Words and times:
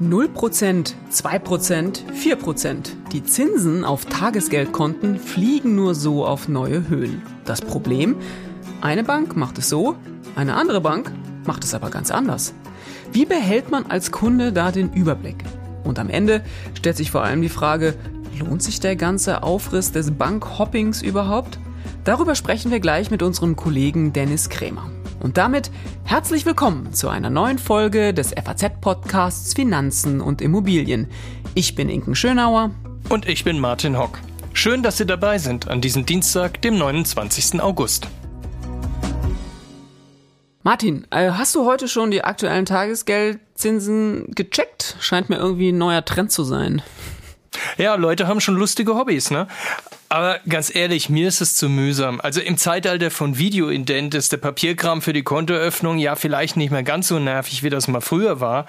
Null 0.00 0.28
Prozent, 0.32 0.96
zwei 1.10 1.38
Prozent, 1.38 2.02
vier 2.14 2.36
Prozent. 2.36 2.96
Die 3.12 3.22
Zinsen 3.22 3.84
auf 3.84 4.06
Tagesgeldkonten 4.06 5.18
fliegen 5.18 5.74
nur 5.74 5.94
so 5.94 6.24
auf 6.24 6.48
neue 6.48 6.88
Höhen. 6.88 7.20
Das 7.44 7.60
Problem? 7.60 8.16
Eine 8.80 9.04
Bank 9.04 9.36
macht 9.36 9.58
es 9.58 9.68
so, 9.68 9.96
eine 10.34 10.54
andere 10.54 10.80
Bank 10.80 11.12
macht 11.44 11.62
es 11.62 11.74
aber 11.74 11.90
ganz 11.90 12.10
anders. 12.10 12.54
Wie 13.12 13.26
behält 13.26 13.70
man 13.70 13.84
als 13.86 14.12
Kunde 14.12 14.52
da 14.52 14.72
den 14.72 14.94
Überblick? 14.94 15.44
Und 15.84 15.98
am 15.98 16.08
Ende 16.08 16.42
stellt 16.72 16.96
sich 16.96 17.10
vor 17.10 17.22
allem 17.22 17.42
die 17.42 17.50
Frage, 17.50 17.94
lohnt 18.38 18.62
sich 18.62 18.80
der 18.80 18.96
ganze 18.96 19.42
Aufriss 19.42 19.92
des 19.92 20.12
Bankhoppings 20.12 21.02
überhaupt? 21.02 21.58
Darüber 22.08 22.34
sprechen 22.34 22.70
wir 22.70 22.80
gleich 22.80 23.10
mit 23.10 23.22
unserem 23.22 23.54
Kollegen 23.54 24.14
Dennis 24.14 24.48
Krämer. 24.48 24.90
Und 25.20 25.36
damit 25.36 25.70
herzlich 26.04 26.46
willkommen 26.46 26.94
zu 26.94 27.10
einer 27.10 27.28
neuen 27.28 27.58
Folge 27.58 28.14
des 28.14 28.32
FAZ-Podcasts 28.32 29.52
Finanzen 29.52 30.22
und 30.22 30.40
Immobilien. 30.40 31.08
Ich 31.54 31.74
bin 31.74 31.90
Inken 31.90 32.14
Schönauer. 32.14 32.70
Und 33.10 33.28
ich 33.28 33.44
bin 33.44 33.60
Martin 33.60 33.98
Hock. 33.98 34.20
Schön, 34.54 34.82
dass 34.82 34.96
Sie 34.96 35.04
dabei 35.04 35.36
sind 35.36 35.68
an 35.68 35.82
diesem 35.82 36.06
Dienstag, 36.06 36.62
dem 36.62 36.78
29. 36.78 37.60
August. 37.60 38.08
Martin, 40.62 41.06
äh, 41.10 41.32
hast 41.32 41.54
du 41.54 41.66
heute 41.66 41.88
schon 41.88 42.10
die 42.10 42.24
aktuellen 42.24 42.64
Tagesgeldzinsen 42.64 44.32
gecheckt? 44.34 44.96
Scheint 45.00 45.28
mir 45.28 45.36
irgendwie 45.36 45.72
ein 45.72 45.78
neuer 45.78 46.06
Trend 46.06 46.32
zu 46.32 46.42
sein. 46.42 46.80
Ja, 47.76 47.94
Leute 47.94 48.26
haben 48.26 48.40
schon 48.40 48.56
lustige 48.56 48.94
Hobbys, 48.94 49.30
ne? 49.30 49.46
Aber 50.08 50.40
ganz 50.48 50.74
ehrlich, 50.74 51.10
mir 51.10 51.28
ist 51.28 51.40
es 51.40 51.54
zu 51.54 51.68
mühsam. 51.68 52.20
Also 52.20 52.40
im 52.40 52.56
Zeitalter 52.56 53.10
von 53.10 53.36
Videoident 53.36 54.14
ist 54.14 54.32
der 54.32 54.38
Papierkram 54.38 55.02
für 55.02 55.12
die 55.12 55.22
Kontoöffnung 55.22 55.98
ja 55.98 56.16
vielleicht 56.16 56.56
nicht 56.56 56.70
mehr 56.70 56.82
ganz 56.82 57.08
so 57.08 57.18
nervig, 57.18 57.62
wie 57.62 57.70
das 57.70 57.88
mal 57.88 58.00
früher 58.00 58.40
war. 58.40 58.66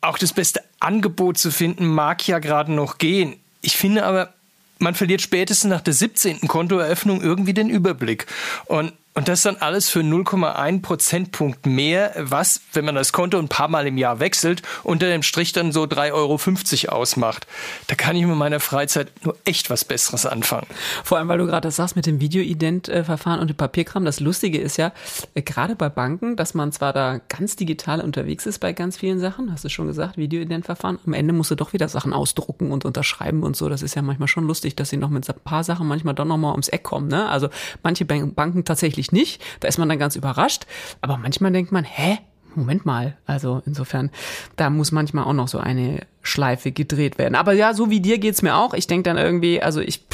Auch 0.00 0.18
das 0.18 0.32
beste 0.32 0.60
Angebot 0.80 1.38
zu 1.38 1.52
finden 1.52 1.86
mag 1.86 2.26
ja 2.26 2.40
gerade 2.40 2.72
noch 2.72 2.98
gehen. 2.98 3.36
Ich 3.60 3.76
finde 3.76 4.04
aber, 4.04 4.32
man 4.78 4.96
verliert 4.96 5.22
spätestens 5.22 5.70
nach 5.70 5.80
der 5.80 5.94
17. 5.94 6.48
Kontoeröffnung 6.48 7.22
irgendwie 7.22 7.54
den 7.54 7.70
Überblick. 7.70 8.26
Und 8.64 8.92
und 9.14 9.28
das 9.28 9.42
dann 9.42 9.56
alles 9.56 9.90
für 9.90 10.00
0,1 10.00 10.80
Prozentpunkt 10.80 11.66
mehr, 11.66 12.14
was, 12.16 12.62
wenn 12.72 12.86
man 12.86 12.94
das 12.94 13.12
Konto 13.12 13.38
ein 13.38 13.48
paar 13.48 13.68
Mal 13.68 13.86
im 13.86 13.98
Jahr 13.98 14.20
wechselt, 14.20 14.62
unter 14.84 15.06
dem 15.06 15.22
Strich 15.22 15.52
dann 15.52 15.70
so 15.70 15.82
3,50 15.84 16.88
Euro 16.88 16.96
ausmacht. 16.96 17.46
Da 17.88 17.94
kann 17.94 18.16
ich 18.16 18.24
mit 18.24 18.36
meiner 18.36 18.58
Freizeit 18.58 19.12
nur 19.22 19.36
echt 19.44 19.68
was 19.68 19.84
Besseres 19.84 20.24
anfangen. 20.24 20.66
Vor 21.04 21.18
allem, 21.18 21.28
weil 21.28 21.38
du 21.38 21.46
gerade 21.46 21.68
das 21.68 21.76
sagst 21.76 21.94
mit 21.94 22.06
dem 22.06 22.20
Videoident-Verfahren 22.20 23.40
und 23.40 23.48
dem 23.50 23.56
Papierkram. 23.56 24.06
Das 24.06 24.20
Lustige 24.20 24.58
ist 24.58 24.78
ja, 24.78 24.92
äh, 25.34 25.42
gerade 25.42 25.76
bei 25.76 25.90
Banken, 25.90 26.36
dass 26.36 26.54
man 26.54 26.72
zwar 26.72 26.94
da 26.94 27.20
ganz 27.28 27.56
digital 27.56 28.00
unterwegs 28.00 28.46
ist 28.46 28.60
bei 28.60 28.72
ganz 28.72 28.96
vielen 28.96 29.20
Sachen, 29.20 29.52
hast 29.52 29.64
du 29.64 29.68
schon 29.68 29.88
gesagt, 29.88 30.16
Videoident-Verfahren, 30.16 30.98
am 31.06 31.12
Ende 31.12 31.34
musst 31.34 31.50
du 31.50 31.54
doch 31.54 31.74
wieder 31.74 31.88
Sachen 31.88 32.14
ausdrucken 32.14 32.70
und 32.70 32.86
unterschreiben 32.86 33.42
und 33.42 33.56
so. 33.56 33.68
Das 33.68 33.82
ist 33.82 33.94
ja 33.94 34.00
manchmal 34.00 34.28
schon 34.28 34.46
lustig, 34.46 34.74
dass 34.74 34.88
sie 34.88 34.96
noch 34.96 35.10
mit 35.10 35.28
ein 35.28 35.34
paar 35.44 35.64
Sachen 35.64 35.86
manchmal 35.86 36.14
doch 36.14 36.24
nochmal 36.24 36.52
ums 36.52 36.68
Eck 36.68 36.82
kommen. 36.82 37.08
Ne? 37.08 37.28
Also 37.28 37.50
manche 37.82 38.06
Banken 38.06 38.64
tatsächlich 38.64 39.01
eigentlich 39.02 39.12
nicht. 39.12 39.42
Da 39.60 39.68
ist 39.68 39.78
man 39.78 39.88
dann 39.88 39.98
ganz 39.98 40.16
überrascht. 40.16 40.66
Aber 41.00 41.16
manchmal 41.16 41.52
denkt 41.52 41.72
man, 41.72 41.84
hä? 41.84 42.18
Moment 42.54 42.84
mal. 42.84 43.16
Also 43.24 43.62
insofern, 43.64 44.10
da 44.56 44.68
muss 44.68 44.92
manchmal 44.92 45.24
auch 45.24 45.32
noch 45.32 45.48
so 45.48 45.58
eine 45.58 46.06
Schleife 46.20 46.70
gedreht 46.70 47.16
werden. 47.16 47.34
Aber 47.34 47.54
ja, 47.54 47.72
so 47.72 47.88
wie 47.88 48.00
dir 48.00 48.18
geht's 48.18 48.42
mir 48.42 48.56
auch. 48.56 48.74
Ich 48.74 48.86
denke 48.86 49.04
dann 49.04 49.16
irgendwie, 49.16 49.62
also 49.62 49.80
ich 49.80 50.06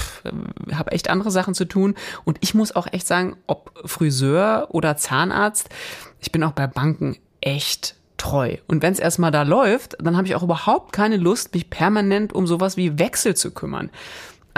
habe 0.72 0.92
echt 0.92 1.11
andere 1.11 1.33
Sachen 1.33 1.55
zu 1.55 1.64
tun. 1.64 1.97
Und 2.25 2.39
ich 2.41 2.55
muss 2.55 2.75
auch 2.75 2.86
echt 2.92 3.09
sagen, 3.09 3.36
ob 3.48 3.72
Friseur 3.84 4.69
oder 4.70 4.97
Zahnarzt, 4.97 5.69
ich 6.20 6.31
bin 6.31 6.44
auch 6.44 6.53
bei 6.53 6.69
Banken 6.69 7.16
echt 7.41 7.97
treu. 8.19 8.56
Und 8.69 8.83
wenn 8.83 8.92
es 8.92 9.00
erstmal 9.00 9.33
da 9.33 9.42
läuft, 9.42 9.97
dann 10.00 10.16
habe 10.16 10.28
ich 10.28 10.36
auch 10.36 10.42
überhaupt 10.42 10.92
keine 10.92 11.16
Lust, 11.16 11.55
mich 11.55 11.70
permanent 11.70 12.33
um 12.33 12.47
sowas 12.47 12.77
wie 12.77 13.00
Wechsel 13.00 13.34
zu 13.34 13.50
kümmern. 13.50 13.91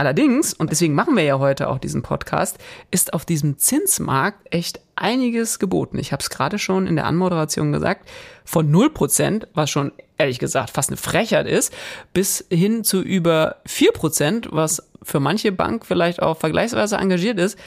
Allerdings, 0.00 0.54
und 0.54 0.70
deswegen 0.70 0.94
machen 0.94 1.14
wir 1.14 1.24
ja 1.24 1.38
heute 1.40 1.68
auch 1.68 1.76
diesen 1.76 2.00
Podcast, 2.00 2.56
ist 2.90 3.12
auf 3.12 3.26
diesem 3.26 3.58
Zinsmarkt 3.58 4.38
echt 4.50 4.80
einiges 4.96 5.58
geboten. 5.58 5.98
Ich 5.98 6.10
habe 6.12 6.22
es 6.22 6.30
gerade 6.30 6.58
schon 6.58 6.86
in 6.86 6.96
der 6.96 7.04
Anmoderation 7.04 7.70
gesagt, 7.70 8.08
von 8.46 8.72
0%, 8.74 9.48
was 9.52 9.68
schon 9.68 9.92
ehrlich 10.16 10.38
gesagt 10.38 10.70
fast 10.70 10.88
eine 10.88 10.96
Frechheit 10.96 11.46
ist, 11.46 11.74
bis 12.14 12.46
hin 12.48 12.82
zu 12.82 13.02
über 13.02 13.56
4%, 13.68 14.48
was 14.52 14.88
für 15.02 15.20
manche 15.20 15.52
Bank 15.52 15.84
vielleicht 15.84 16.22
auch 16.22 16.38
vergleichsweise 16.38 16.96
engagiert 16.96 17.38
ist. 17.38 17.58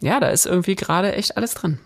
Ja, 0.00 0.18
da 0.18 0.30
ist 0.30 0.46
irgendwie 0.46 0.76
gerade 0.76 1.12
echt 1.12 1.36
alles 1.36 1.52
drin. 1.52 1.78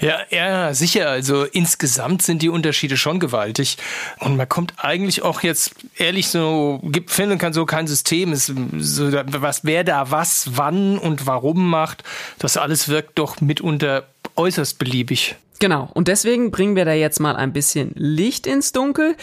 Ja, 0.00 0.20
ja, 0.30 0.74
sicher. 0.74 1.08
Also 1.08 1.44
insgesamt 1.44 2.22
sind 2.22 2.42
die 2.42 2.48
Unterschiede 2.48 2.96
schon 2.96 3.20
gewaltig. 3.20 3.76
Und 4.20 4.36
man 4.36 4.48
kommt 4.48 4.74
eigentlich 4.78 5.22
auch 5.22 5.42
jetzt 5.42 5.74
ehrlich 5.96 6.28
so, 6.28 6.80
gibt, 6.84 7.10
finden 7.10 7.38
kann 7.38 7.52
so 7.52 7.66
kein 7.66 7.86
System, 7.86 8.32
ist 8.32 8.52
so, 8.78 9.12
was, 9.12 9.64
wer 9.64 9.84
da 9.84 10.10
was, 10.10 10.50
wann 10.56 10.98
und 10.98 11.26
warum 11.26 11.68
macht. 11.68 12.04
Das 12.38 12.56
alles 12.56 12.88
wirkt 12.88 13.18
doch 13.18 13.40
mitunter 13.40 14.06
äußerst 14.36 14.78
beliebig. 14.78 15.36
Genau. 15.60 15.88
Und 15.94 16.08
deswegen 16.08 16.50
bringen 16.50 16.76
wir 16.76 16.84
da 16.84 16.92
jetzt 16.92 17.20
mal 17.20 17.36
ein 17.36 17.52
bisschen 17.52 17.92
Licht 17.94 18.46
ins 18.46 18.72
Dunkel. 18.72 19.16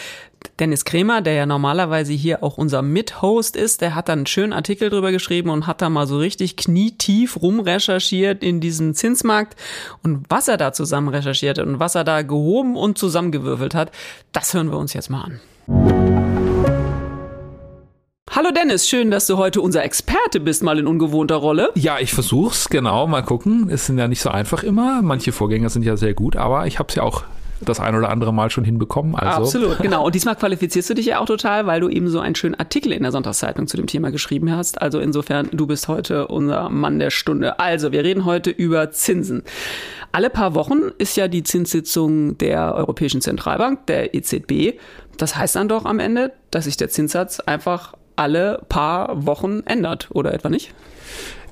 Dennis 0.58 0.84
Kremer, 0.84 1.22
der 1.22 1.34
ja 1.34 1.46
normalerweise 1.46 2.12
hier 2.12 2.42
auch 2.42 2.58
unser 2.58 2.82
Mit-Host 2.82 3.56
ist, 3.56 3.80
der 3.80 3.94
hat 3.94 4.08
dann 4.08 4.20
einen 4.20 4.26
schönen 4.26 4.52
Artikel 4.52 4.90
drüber 4.90 5.10
geschrieben 5.10 5.50
und 5.50 5.66
hat 5.66 5.82
da 5.82 5.90
mal 5.90 6.06
so 6.06 6.18
richtig 6.18 6.56
knietief 6.56 7.40
rumrecherchiert 7.40 8.42
in 8.42 8.60
diesem 8.60 8.94
Zinsmarkt. 8.94 9.56
Und 10.02 10.24
was 10.28 10.48
er 10.48 10.56
da 10.56 10.72
zusammen 10.72 11.08
recherchiert 11.08 11.58
hat 11.58 11.66
und 11.66 11.80
was 11.80 11.94
er 11.94 12.04
da 12.04 12.22
gehoben 12.22 12.76
und 12.76 12.98
zusammengewürfelt 12.98 13.74
hat, 13.74 13.90
das 14.32 14.54
hören 14.54 14.70
wir 14.70 14.78
uns 14.78 14.92
jetzt 14.92 15.10
mal 15.10 15.22
an. 15.22 15.40
Hallo 18.30 18.50
Dennis, 18.50 18.88
schön, 18.88 19.10
dass 19.10 19.26
du 19.26 19.36
heute 19.36 19.60
unser 19.60 19.84
Experte 19.84 20.40
bist, 20.40 20.62
mal 20.62 20.78
in 20.78 20.86
ungewohnter 20.86 21.36
Rolle. 21.36 21.70
Ja, 21.74 21.98
ich 21.98 22.14
versuch's, 22.14 22.70
genau, 22.70 23.06
mal 23.06 23.22
gucken. 23.22 23.68
Es 23.68 23.86
sind 23.86 23.98
ja 23.98 24.08
nicht 24.08 24.22
so 24.22 24.30
einfach 24.30 24.62
immer. 24.62 25.02
Manche 25.02 25.32
Vorgänger 25.32 25.68
sind 25.68 25.82
ja 25.82 25.98
sehr 25.98 26.14
gut, 26.14 26.36
aber 26.36 26.66
ich 26.66 26.78
habe 26.78 26.88
es 26.88 26.94
ja 26.94 27.02
auch 27.02 27.24
das 27.64 27.80
ein 27.80 27.94
oder 27.94 28.10
andere 28.10 28.32
Mal 28.32 28.50
schon 28.50 28.64
hinbekommen. 28.64 29.14
Also. 29.14 29.42
Absolut, 29.42 29.78
genau. 29.82 30.04
Und 30.04 30.14
diesmal 30.14 30.36
qualifizierst 30.36 30.90
du 30.90 30.94
dich 30.94 31.06
ja 31.06 31.20
auch 31.20 31.26
total, 31.26 31.66
weil 31.66 31.80
du 31.80 31.88
eben 31.88 32.08
so 32.08 32.20
einen 32.20 32.34
schönen 32.34 32.54
Artikel 32.54 32.92
in 32.92 33.02
der 33.02 33.12
Sonntagszeitung 33.12 33.66
zu 33.66 33.76
dem 33.76 33.86
Thema 33.86 34.10
geschrieben 34.10 34.50
hast. 34.50 34.80
Also 34.80 35.00
insofern, 35.00 35.48
du 35.52 35.66
bist 35.66 35.88
heute 35.88 36.28
unser 36.28 36.68
Mann 36.68 36.98
der 36.98 37.10
Stunde. 37.10 37.58
Also, 37.58 37.92
wir 37.92 38.04
reden 38.04 38.24
heute 38.24 38.50
über 38.50 38.90
Zinsen. 38.90 39.42
Alle 40.12 40.28
paar 40.28 40.54
Wochen 40.54 40.90
ist 40.98 41.16
ja 41.16 41.28
die 41.28 41.42
Zinssitzung 41.42 42.36
der 42.38 42.74
Europäischen 42.74 43.20
Zentralbank, 43.20 43.86
der 43.86 44.14
EZB. 44.14 44.78
Das 45.16 45.36
heißt 45.36 45.56
dann 45.56 45.68
doch 45.68 45.84
am 45.84 45.98
Ende, 45.98 46.32
dass 46.50 46.64
sich 46.64 46.76
der 46.76 46.88
Zinssatz 46.90 47.40
einfach 47.40 47.94
alle 48.16 48.62
paar 48.68 49.26
Wochen 49.26 49.62
ändert, 49.64 50.08
oder 50.12 50.34
etwa 50.34 50.50
nicht? 50.50 50.74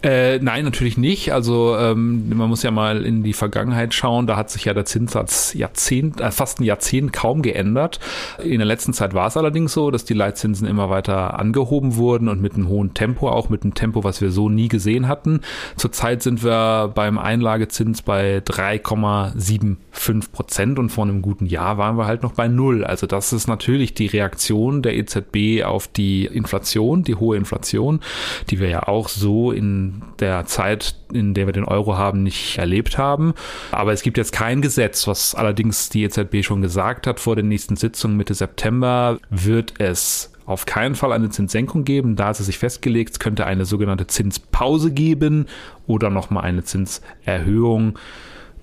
Äh, 0.03 0.39
nein, 0.39 0.65
natürlich 0.65 0.97
nicht. 0.97 1.33
Also 1.33 1.77
ähm, 1.77 2.31
man 2.35 2.49
muss 2.49 2.63
ja 2.63 2.71
mal 2.71 3.05
in 3.05 3.23
die 3.23 3.35
Vergangenheit 3.35 3.93
schauen. 3.93 4.27
Da 4.27 4.37
hat 4.37 4.51
sich 4.51 4.65
ja 4.65 4.73
der 4.73 4.87
Zinssatz 4.87 5.53
Jahrzehnt, 5.53 6.21
äh, 6.21 6.31
fast 6.31 6.59
ein 6.59 6.65
Jahrzehnt 6.65 7.13
kaum 7.13 7.43
geändert. 7.43 8.01
In 8.43 8.59
der 8.59 8.67
letzten 8.67 8.95
Zeit 8.95 9.13
war 9.13 9.27
es 9.27 9.37
allerdings 9.37 9.75
so, 9.75 9.91
dass 9.91 10.07
die 10.07 10.15
Leitzinsen 10.15 10.67
immer 10.67 10.89
weiter 10.89 11.39
angehoben 11.39 11.97
wurden 11.97 12.29
und 12.29 12.41
mit 12.41 12.55
einem 12.55 12.69
hohen 12.69 12.95
Tempo, 12.95 13.29
auch 13.29 13.51
mit 13.51 13.63
einem 13.63 13.75
Tempo, 13.75 14.03
was 14.03 14.23
wir 14.23 14.31
so 14.31 14.49
nie 14.49 14.69
gesehen 14.69 15.07
hatten. 15.07 15.41
Zurzeit 15.77 16.23
sind 16.23 16.43
wir 16.43 16.91
beim 16.95 17.19
Einlagezins 17.19 18.01
bei 18.01 18.39
3,75 18.39 20.33
Prozent 20.33 20.79
und 20.79 20.89
vor 20.89 21.05
einem 21.05 21.21
guten 21.21 21.45
Jahr 21.45 21.77
waren 21.77 21.99
wir 21.99 22.07
halt 22.07 22.23
noch 22.23 22.33
bei 22.33 22.49
null. 22.49 22.85
Also 22.85 23.07
das 23.07 23.35
ist 23.35 23.49
natürlich 23.49 23.93
die 23.93 24.07
Reaktion 24.07 24.81
der 24.81 24.97
EZB 24.97 25.63
auf 25.65 25.89
die 25.89 26.25
Inflation, 26.25 27.05
die 27.05 27.17
hohe 27.17 27.37
Inflation, 27.37 28.01
die 28.49 28.61
wir 28.61 28.69
ja 28.71 28.89
auch 28.89 29.09
so 29.09 29.53
in 29.53 29.90
der 30.19 30.47
Zeit, 30.47 30.95
in 31.13 31.35
der 31.35 31.47
wir 31.47 31.53
den 31.53 31.65
Euro 31.65 31.97
haben, 31.97 32.23
nicht 32.23 32.59
erlebt 32.59 32.99
haben. 32.99 33.35
Aber 33.73 33.93
es 33.93 34.03
gibt 34.03 34.19
jetzt 34.19 34.33
kein 34.33 34.63
Gesetz, 34.63 35.07
was 35.07 35.35
allerdings 35.35 35.89
die 35.89 36.05
EZB 36.05 36.43
schon 36.43 36.63
gesagt 36.63 37.07
hat, 37.07 37.21
vor 37.21 37.37
den 37.37 37.49
nächsten 37.49 37.77
Sitzungen 37.77 38.17
Mitte 38.17 38.35
September 38.35 39.19
wird 39.31 39.75
es 39.79 40.33
auf 40.47 40.67
keinen 40.67 40.97
Fall 40.97 41.13
eine 41.13 41.31
Zinssenkung 41.31 41.85
geben. 41.85 42.17
Da 42.17 42.31
ist 42.31 42.41
es 42.41 42.47
sich 42.47 42.59
festgelegt, 42.59 43.13
es 43.13 43.19
könnte 43.21 43.47
eine 43.47 43.65
sogenannte 43.65 44.09
Zinspause 44.09 44.91
geben 44.91 45.47
oder 45.87 46.11
nochmal 46.11 46.45
eine 46.45 46.65
Zinserhöhung. 46.65 47.99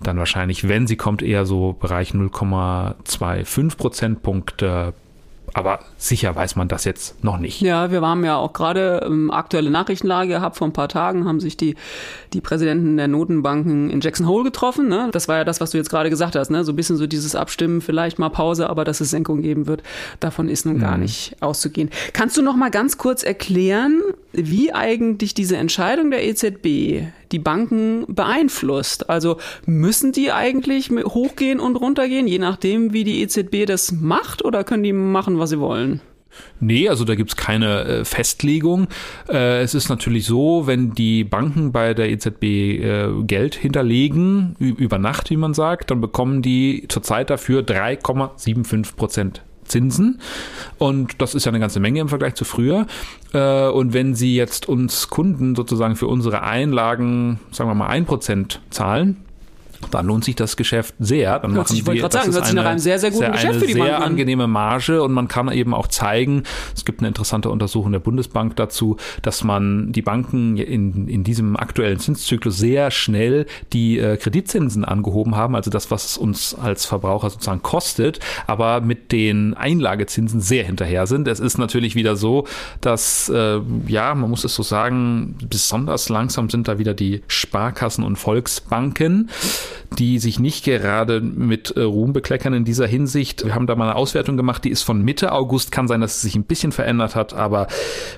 Dann 0.02 0.18
wahrscheinlich, 0.18 0.68
wenn 0.68 0.86
sie 0.86 0.98
kommt, 0.98 1.22
eher 1.22 1.46
so 1.46 1.74
Bereich 1.74 2.12
0,25 2.12 3.78
Prozentpunkte 3.78 4.94
aber 5.58 5.80
sicher 5.98 6.36
weiß 6.36 6.56
man 6.56 6.68
das 6.68 6.86
jetzt 6.86 7.24
noch 7.24 7.40
nicht. 7.40 7.62
Ja, 7.62 7.92
wir 7.92 8.02
haben 8.02 8.24
ja 8.24 8.36
auch 8.38 8.54
gerade 8.54 9.02
ähm, 9.06 9.32
aktuelle 9.32 9.72
Nachrichtenlage 9.72 10.30
gehabt. 10.30 10.58
Vor 10.58 10.68
ein 10.68 10.74
paar 10.74 10.88
Tagen 10.88 11.26
haben 11.26 11.40
sich 11.40 11.58
die, 11.58 11.76
die 12.34 12.42
Präsidenten 12.42 12.96
der 12.98 13.08
Notenbanken 13.08 13.90
in 13.90 14.00
Jackson 14.00 14.28
Hole 14.28 14.44
getroffen. 14.44 14.88
Ne? 14.88 15.10
Das 15.12 15.28
war 15.28 15.38
ja 15.38 15.44
das, 15.44 15.60
was 15.60 15.72
du 15.72 15.78
jetzt 15.78 15.90
gerade 15.90 16.10
gesagt 16.10 16.36
hast. 16.36 16.52
Ne? 16.52 16.64
So 16.64 16.74
ein 16.74 16.76
bisschen 16.76 16.98
so 16.98 17.08
dieses 17.08 17.36
Abstimmen, 17.36 17.82
vielleicht 17.82 18.20
mal 18.20 18.30
Pause, 18.30 18.70
aber 18.70 18.86
dass 18.86 19.02
es 19.02 19.10
Senkung 19.10 19.42
geben 19.42 19.68
wird, 19.68 19.82
davon 20.20 20.48
ist 20.48 20.66
nun 20.66 20.76
mhm. 20.76 20.82
gar 20.82 20.98
nicht 20.98 21.36
auszugehen. 21.42 21.90
Kannst 22.14 22.38
du 22.38 22.44
noch 22.44 22.56
mal 22.56 22.70
ganz 22.70 22.98
kurz 22.98 23.24
erklären, 23.24 24.02
wie 24.34 24.74
eigentlich 24.74 25.34
diese 25.34 25.58
Entscheidung 25.58 26.12
der 26.12 26.24
EZB, 26.24 27.08
die 27.32 27.40
Banken 27.40 28.06
beeinflusst. 28.08 29.10
Also 29.10 29.38
müssen 29.66 30.12
die 30.12 30.32
eigentlich 30.32 30.90
hochgehen 30.90 31.60
und 31.60 31.76
runtergehen, 31.76 32.28
je 32.28 32.40
nachdem, 32.40 32.94
wie 32.94 33.04
die 33.04 33.22
EZB 33.22 33.66
das 33.66 33.92
macht, 33.92 34.44
oder 34.44 34.64
können 34.64 34.84
die 34.84 34.94
machen, 34.94 35.40
was 35.40 35.50
sie 35.50 35.60
wollen? 35.60 36.02
Nee, 36.60 36.90
also 36.90 37.06
da 37.06 37.16
gibt's 37.16 37.36
keine 37.36 37.84
äh, 37.84 38.06
Festlegung. 38.06 38.88
Äh, 39.30 39.62
es 39.62 39.74
ist 39.74 39.90
natürlich 39.90 40.26
so, 40.26 40.68
wenn 40.68 40.94
die 40.94 41.24
Banken 41.24 41.72
bei 41.72 41.94
der 41.94 42.10
EZB 42.10 42.44
äh, 42.44 43.08
Geld 43.24 43.56
hinterlegen, 43.56 44.56
über 44.60 44.98
Nacht, 44.98 45.30
wie 45.30 45.38
man 45.38 45.54
sagt, 45.54 45.92
dann 45.92 46.02
bekommen 46.02 46.42
die 46.42 46.86
zurzeit 46.90 47.30
dafür 47.30 47.62
3,75 47.62 48.96
Prozent 48.96 49.42
Zinsen. 49.68 50.20
Und 50.78 51.22
das 51.22 51.36
ist 51.36 51.46
ja 51.46 51.52
eine 51.52 51.60
ganze 51.60 51.80
Menge 51.80 52.00
im 52.00 52.10
Vergleich 52.10 52.36
zu 52.36 52.46
früher. 52.46 52.88
Äh, 53.34 53.68
und 53.68 53.94
wenn 53.94 54.16
Sie 54.16 54.36
jetzt 54.36 54.68
uns 54.68 55.10
Kunden 55.10 55.56
sozusagen 55.56 55.96
für 55.96 56.08
unsere 56.08 56.42
Einlagen, 56.44 57.40
sagen 57.52 57.70
wir 57.70 57.76
mal, 57.76 57.88
ein 57.88 58.06
Prozent 58.06 58.62
zahlen, 58.70 59.18
dann 59.92 60.06
lohnt 60.06 60.26
sich 60.26 60.36
das 60.36 60.58
Geschäft 60.58 60.96
sehr. 61.00 61.40
Dann 61.40 61.54
machen 61.54 61.76
ich 61.76 61.86
wollte 61.86 62.02
gerade 62.02 62.14
sagen, 62.14 62.34
hört 62.34 62.46
sich 62.46 62.56
nach 62.56 62.66
einem 62.66 62.80
sehr, 62.80 63.00
sehr 63.00 63.12
guten 63.12 63.24
sehr, 63.24 63.32
Geschäft 63.32 63.60
für 63.60 63.68
die 63.68 63.74
Banken 63.74 63.88
sehr 63.88 64.04
angenehme 64.04 64.48
Marge 64.48 65.02
und 65.04 65.14
man 65.14 65.28
kann 65.28 65.52
eben 65.52 65.74
auch 65.74 65.88
zeigen, 65.88 66.44
es 66.76 66.86
gibt 66.86 67.00
eine 67.00 67.08
interessante 67.08 67.50
Untersuchung 67.50 67.92
der 67.92 68.00
Bundesbank 68.00 68.56
dazu, 68.56 68.98
dass 69.22 69.44
man 69.44 69.92
die 69.92 70.02
Banken 70.02 70.58
in, 70.58 71.08
in 71.08 71.24
diesem 71.24 71.56
aktuellen 71.56 72.00
Zinszyklus 72.00 72.58
sehr 72.58 72.92
schnell 72.92 73.46
die 73.74 74.00
äh, 74.00 74.18
Kreditzinsen 74.18 74.86
angehoben 74.86 75.36
haben, 75.36 75.56
also 75.56 75.72
das, 75.72 75.92
was 75.92 76.06
es 76.06 76.18
uns 76.18 76.56
als 76.56 76.86
Verbraucher 76.86 77.30
sozusagen 77.30 77.62
kostet, 77.62 78.20
aber 78.46 78.82
mit 78.82 79.12
den 79.12 79.54
Einlagezinsen 79.54 80.42
sehr 80.42 80.66
hinterher 80.66 81.08
sind. 81.08 81.28
Es 81.28 81.40
ist 81.40 81.58
natürlich 81.58 81.96
wieder 81.96 82.16
so, 82.16 82.48
dass, 82.82 83.30
äh, 83.30 83.60
ja, 83.88 84.16
man 84.16 84.30
muss 84.30 84.44
es 84.44 84.56
so 84.56 84.64
sagen, 84.64 85.36
besonders 85.50 86.10
langsam 86.10 86.50
sind 86.50 86.68
da 86.68 86.80
wieder 86.80 86.94
die 86.94 87.22
Sparkassen 87.28 88.04
und 88.04 88.18
Volksbanken 88.18 89.30
die 89.98 90.20
sich 90.20 90.40
nicht 90.40 90.66
gerade 90.66 91.22
mit 91.22 91.72
äh, 91.72 91.82
Ruhm 91.82 92.14
bekleckern 92.14 92.54
in 92.54 92.66
dieser 92.66 92.88
Hinsicht. 92.88 93.46
Wir 93.46 93.56
haben 93.56 93.68
da 93.68 93.76
mal 93.76 93.86
eine 93.86 93.96
Auswertung 93.96 94.38
gemacht, 94.38 94.64
die 94.64 94.70
ist 94.70 94.84
von 94.84 95.02
Mitte 95.02 95.32
August. 95.32 95.72
Kann 95.72 95.88
sein, 95.88 96.02
dass 96.02 96.16
es 96.16 96.22
sich 96.22 96.36
ein 96.36 96.44
bisschen 96.44 96.72
verändert 96.72 97.16
hat, 97.16 97.34
aber 97.34 97.68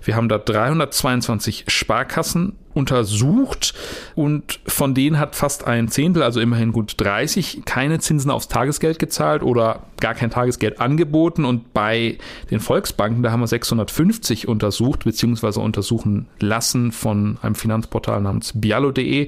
wir 0.03 0.15
haben 0.15 0.29
da 0.29 0.37
322 0.37 1.65
Sparkassen 1.67 2.55
untersucht 2.73 3.73
und 4.15 4.59
von 4.67 4.93
denen 4.93 5.19
hat 5.19 5.35
fast 5.35 5.65
ein 5.65 5.87
Zehntel, 5.87 6.23
also 6.23 6.39
immerhin 6.39 6.71
gut 6.71 6.93
30, 6.97 7.63
keine 7.65 7.99
Zinsen 7.99 8.29
aufs 8.29 8.47
Tagesgeld 8.47 8.99
gezahlt 8.99 9.43
oder 9.43 9.83
gar 9.99 10.13
kein 10.13 10.29
Tagesgeld 10.29 10.79
angeboten 10.79 11.45
und 11.45 11.73
bei 11.73 12.17
den 12.51 12.59
Volksbanken, 12.59 13.23
da 13.23 13.31
haben 13.31 13.41
wir 13.41 13.47
650 13.47 14.47
untersucht 14.47 15.03
bzw. 15.03 15.59
untersuchen 15.59 16.27
lassen 16.39 16.91
von 16.91 17.37
einem 17.41 17.55
Finanzportal 17.55 18.21
namens 18.21 18.53
bialo.de. 18.55 19.27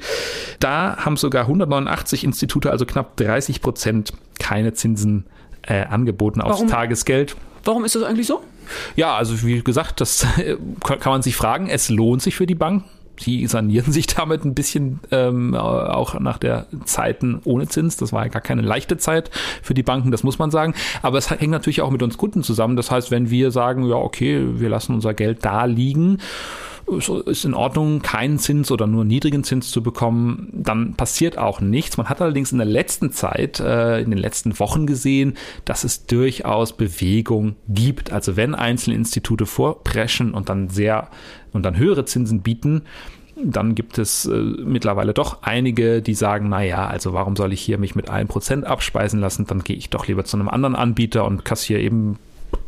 Da 0.60 0.98
haben 0.98 1.18
sogar 1.18 1.44
189 1.44 2.24
Institute, 2.24 2.70
also 2.70 2.86
knapp 2.86 3.18
30 3.18 3.62
Prozent, 3.62 4.14
keine 4.40 4.74
Zinsen 4.74 5.26
äh, 5.64 5.84
angeboten 5.84 6.42
aufs 6.42 6.58
Warum? 6.58 6.68
Tagesgeld. 6.68 7.36
Warum 7.64 7.86
ist 7.86 7.96
das 7.96 8.04
eigentlich 8.04 8.28
so? 8.28 8.42
Ja, 8.96 9.16
also 9.16 9.44
wie 9.44 9.62
gesagt, 9.62 10.02
das 10.02 10.26
kann 10.86 11.00
man 11.06 11.22
sich 11.22 11.36
fragen. 11.36 11.68
Es 11.68 11.90
lohnt 11.90 12.22
sich 12.22 12.36
für 12.36 12.46
die 12.46 12.56
Banken 12.56 12.86
die 13.20 13.48
sanieren 13.48 13.92
sich 13.92 14.08
damit 14.08 14.46
ein 14.46 14.54
bisschen 14.54 15.00
ähm, 15.12 15.56
auch 15.56 16.20
nach 16.20 16.38
der 16.38 16.68
Zeiten 16.86 17.42
ohne 17.44 17.68
Zins. 17.68 17.98
Das 17.98 18.14
war 18.14 18.24
ja 18.24 18.30
gar 18.30 18.42
keine 18.42 18.62
leichte 18.62 18.98
Zeit 18.98 19.32
für 19.62 19.74
die 19.74 19.84
Banken, 19.84 20.12
das 20.12 20.24
muss 20.24 20.40
man 20.40 20.52
sagen. 20.52 20.74
Aber 21.02 21.18
es 21.18 21.30
hängt 21.30 21.52
natürlich 21.52 21.82
auch 21.82 21.92
mit 21.92 22.04
uns 22.04 22.18
Kunden 22.18 22.44
zusammen. 22.44 22.76
Das 22.76 22.92
heißt, 22.92 23.12
wenn 23.12 23.30
wir 23.30 23.52
sagen, 23.52 23.88
ja, 23.88 23.96
okay, 23.96 24.60
wir 24.60 24.70
lassen 24.70 24.94
unser 24.94 25.14
Geld 25.14 25.46
da 25.46 25.66
liegen, 25.66 26.20
ist 26.88 27.46
in 27.46 27.54
Ordnung, 27.54 28.02
keinen 28.02 28.40
Zins 28.40 28.72
oder 28.72 28.88
nur 28.88 29.06
niedrigen 29.06 29.44
Zins 29.44 29.72
zu 29.72 29.82
bekommen, 29.82 30.50
dann 30.54 30.96
passiert 30.96 31.38
auch 31.38 31.62
nichts. 31.62 31.98
Man 31.98 32.10
hat 32.10 32.22
allerdings 32.22 32.52
in 32.52 32.58
der 32.58 32.68
letzten 32.68 33.12
Zeit, 33.12 33.60
äh, 33.60 34.02
in 34.02 34.10
den 34.10 34.20
letzten 34.20 34.60
Wochen 34.60 34.88
gesehen, 34.88 35.36
dass 35.66 35.84
es 35.84 36.06
durchaus 36.06 36.74
Bewegung 36.76 37.56
gibt. 37.68 38.12
Also 38.12 38.36
wenn 38.36 38.56
einzelne 38.56 38.96
Institute 38.96 39.46
vorpreschen 39.46 40.34
und 40.34 40.50
dann 40.50 40.70
sehr 40.70 41.10
und 41.54 41.64
dann 41.64 41.78
höhere 41.78 42.06
Zinsen 42.06 42.42
bieten, 42.42 42.84
dann 43.44 43.76
gibt 43.76 43.98
es 43.98 44.26
äh, 44.26 44.36
mittlerweile 44.36 45.14
doch 45.14 45.44
einige, 45.44 46.02
die 46.02 46.14
sagen, 46.14 46.50
naja, 46.50 46.88
also 46.88 47.14
warum 47.14 47.36
soll 47.36 47.54
ich 47.54 47.62
hier 47.62 47.78
mich 47.78 47.96
mit 47.96 48.10
einem 48.10 48.28
Prozent 48.28 48.66
abspeisen 48.66 49.20
lassen? 49.20 49.46
Dann 49.48 49.64
gehe 49.64 49.76
ich 49.76 49.90
doch 49.90 50.08
lieber 50.08 50.26
zu 50.26 50.38
einem 50.38 50.50
anderen 50.50 50.76
Anbieter 50.76 51.26
und 51.26 51.46
kassiere 51.46 51.82
eben 51.82 52.18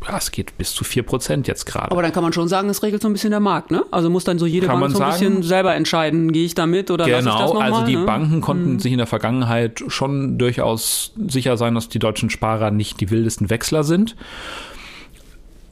ja, 0.06 0.18
es 0.18 0.30
geht 0.30 0.56
bis 0.58 0.74
zu 0.74 0.84
4% 0.84 1.46
jetzt 1.46 1.64
gerade. 1.66 1.90
Aber 1.90 2.02
dann 2.02 2.12
kann 2.12 2.22
man 2.22 2.32
schon 2.32 2.48
sagen, 2.48 2.68
es 2.68 2.82
regelt 2.82 3.02
so 3.02 3.08
ein 3.08 3.12
bisschen 3.12 3.30
der 3.30 3.40
Markt, 3.40 3.70
ne? 3.70 3.84
Also 3.90 4.10
muss 4.10 4.24
dann 4.24 4.38
so 4.38 4.46
jede 4.46 4.66
kann 4.66 4.80
Bank 4.80 4.94
so 4.94 5.02
ein 5.02 5.12
sagen, 5.12 5.24
bisschen 5.24 5.42
selber 5.42 5.74
entscheiden, 5.74 6.32
gehe 6.32 6.44
ich 6.44 6.54
da 6.54 6.66
mit 6.66 6.90
oder 6.90 7.04
genau, 7.04 7.16
lasse 7.16 7.28
ich 7.28 7.34
das 7.34 7.50
Genau, 7.52 7.60
also 7.60 7.86
die 7.86 7.96
ne? 7.96 8.04
Banken 8.04 8.40
konnten 8.40 8.72
hm. 8.72 8.80
sich 8.80 8.92
in 8.92 8.98
der 8.98 9.06
Vergangenheit 9.06 9.82
schon 9.88 10.38
durchaus 10.38 11.12
sicher 11.28 11.56
sein, 11.56 11.74
dass 11.74 11.88
die 11.88 11.98
deutschen 11.98 12.30
Sparer 12.30 12.70
nicht 12.70 13.00
die 13.00 13.10
wildesten 13.10 13.50
Wechsler 13.50 13.84
sind 13.84 14.16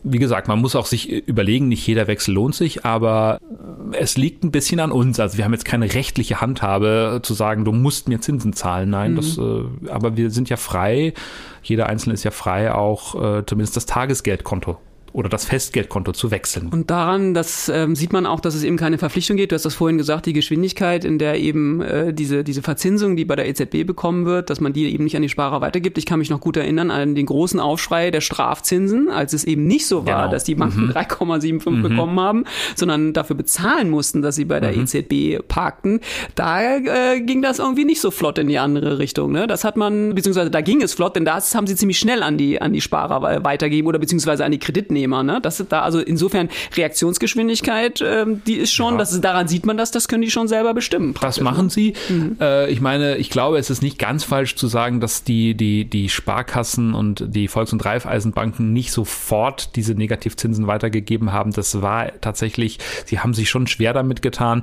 wie 0.05 0.19
gesagt, 0.19 0.49
man 0.49 0.61
muss 0.61 0.75
auch 0.75 0.87
sich 0.87 1.11
überlegen, 1.11 1.69
nicht 1.69 1.87
jeder 1.87 2.07
Wechsel 2.07 2.35
lohnt 2.35 2.55
sich, 2.55 2.85
aber 2.85 3.39
es 3.93 4.17
liegt 4.17 4.45
ein 4.45 4.51
bisschen 4.51 4.81
an 4.81 4.91
uns. 4.91 5.21
Also 5.21 5.39
wir 5.39 5.45
haben 5.45 5.53
jetzt 5.53 5.65
keine 5.65 5.95
rechtliche 5.95 6.41
Handhabe 6.41 7.21
zu 7.23 7.35
sagen, 7.35 7.65
du 7.65 7.73
musst 7.73 8.09
mir 8.09 8.21
Zinsen 8.21 8.53
zahlen. 8.53 8.91
Nein, 8.91 9.13
mhm. 9.13 9.17
das, 9.17 9.39
äh, 9.39 9.91
aber 9.91 10.17
wir 10.17 10.31
sind 10.31 10.49
ja 10.49 10.57
frei. 10.57 11.15
Jeder 11.63 11.89
Einzelne 11.89 12.15
ist 12.15 12.25
ja 12.25 12.31
frei, 12.31 12.75
auch 12.75 13.15
äh, 13.15 13.47
zumindest 13.47 13.77
das 13.77 13.87
Tagesgeldkonto 13.87 14.79
oder 15.13 15.29
das 15.29 15.45
Festgeldkonto 15.45 16.13
zu 16.13 16.31
wechseln. 16.31 16.69
Und 16.69 16.91
daran, 16.91 17.35
das 17.35 17.69
ähm, 17.69 17.95
sieht 17.95 18.13
man 18.13 18.27
auch, 18.27 18.41
dass 18.41 18.55
es 18.55 18.63
eben 18.63 18.77
keine 18.77 18.99
Verpflichtung 18.99 19.37
geht. 19.37 19.53
Du 19.53 19.55
hast 19.55 19.65
das 19.65 19.75
vorhin 19.75 19.99
gesagt, 19.99 20.27
die 20.27 20.33
Geschwindigkeit, 20.33 21.05
in 21.05 21.19
der 21.19 21.39
eben 21.39 21.83
äh, 21.83 22.15
diese, 22.15 22.45
diese 22.45 22.63
Verzinsung, 22.63 23.17
die 23.17 23.25
bei 23.25 23.37
der 23.37 23.47
EZB 23.49 23.87
bekommen 23.87 24.25
wird, 24.25 24.49
dass 24.49 24.61
man 24.61 24.73
die 24.73 24.93
eben 24.93 25.05
nicht 25.05 25.15
an 25.17 25.23
die 25.23 25.29
Sparer 25.29 25.61
weitergibt. 25.61 25.99
Ich 25.99 26.07
kann 26.07 26.19
mich 26.19 26.31
noch 26.31 26.41
gut 26.41 26.57
erinnern 26.57 26.91
an 26.91 27.15
den 27.15 27.27
großen 27.27 27.61
Aufschrei 27.61 28.11
der 28.11 28.23
Strafzinsen, 28.23 29.11
als 29.11 29.35
es 29.35 29.45
eben 29.45 29.67
nicht 29.67 29.87
so 29.87 30.07
war, 30.07 30.23
genau. 30.23 30.31
dass 30.33 30.45
die 30.45 30.55
Banken 30.55 30.87
mhm. 30.87 30.93
3,75 30.93 31.71
mhm. 31.71 31.83
bekommen 31.83 32.19
haben, 32.19 32.45
sondern 32.75 33.13
dafür 33.13 33.37
bezahlen 33.37 33.91
mussten, 33.91 34.23
dass 34.23 34.37
sie 34.37 34.47
bei 34.47 34.61
der 34.61 34.73
mhm. 34.73 34.85
EZB 34.85 35.47
parkten. 35.47 36.01
Da 36.35 36.77
äh, 36.77 37.21
ging 37.21 37.43
das 37.43 37.59
irgendwie 37.59 37.85
nicht 37.85 38.01
so 38.01 38.11
flott 38.11 38.39
in 38.39 38.49
die 38.49 38.59
andere 38.59 38.99
Richtung. 38.99 39.33
Ne? 39.33 39.47
Das 39.47 39.65
hat 39.65 39.77
man, 39.77 40.15
beziehungsweise 40.15 40.51
da 40.51 40.63
ging 40.63 40.81
es 40.81 40.95
flott, 40.95 41.17
denn 41.17 41.27
das 41.27 41.55
haben 41.55 41.67
sie 41.67 41.77
ziemlich 41.77 41.99
schnell 41.99 42.23
an 42.23 42.39
die, 42.39 42.63
an 42.63 42.73
die 42.73 42.81
Sparer 42.81 43.45
weitergegeben 43.45 43.89
oder 43.89 43.99
beziehungsweise 43.99 44.45
an 44.45 44.53
die 44.53 44.59
Kreditnehmer. 44.59 45.02
Teilnehmer. 45.03 45.23
Ne? 45.23 45.41
Das 45.41 45.63
da 45.69 45.83
also 45.83 46.01
insofern 46.01 46.49
Reaktionsgeschwindigkeit, 46.77 48.03
ähm, 48.05 48.43
die 48.47 48.55
ist 48.55 48.73
schon, 48.73 48.95
ja. 48.95 48.99
das 48.99 49.13
ist, 49.13 49.23
daran 49.23 49.49
sieht 49.49 49.67
man 49.67 49.77
das, 49.77 49.91
das 49.91 50.09
können 50.09 50.23
die 50.23 50.31
schon 50.31 50.49
selber 50.49 50.75
bestimmen. 50.75 51.15
Das 51.21 51.41
machen 51.41 51.71
sie. 51.71 51.95
Mhm. 52.09 52.37
Äh, 52.41 52.71
ich 52.71 52.81
meine, 52.81 53.17
ich 53.17 53.31
glaube, 53.31 53.59
es 53.59 53.71
ist 53.71 53.83
nicht 53.83 53.99
ganz 53.99 54.25
falsch 54.25 54.57
zu 54.57 54.67
sagen, 54.67 55.01
dass 55.01 55.25
die 55.25 55.55
die 55.55 55.85
die 55.85 56.09
Sparkassen 56.09 56.95
und 56.95 57.25
die 57.29 57.49
Volks- 57.49 57.73
und 57.73 57.85
Raiffeisenbanken 57.85 58.73
nicht 58.73 58.93
sofort 58.93 59.77
diese 59.77 59.95
Negativzinsen 59.95 60.67
weitergegeben 60.67 61.33
haben. 61.33 61.53
Das 61.53 61.83
war 61.83 62.13
tatsächlich, 62.21 62.79
sie 63.07 63.21
haben 63.21 63.35
sich 63.35 63.49
schon 63.51 63.67
schwer 63.67 63.93
damit 63.93 64.23
getan. 64.23 64.63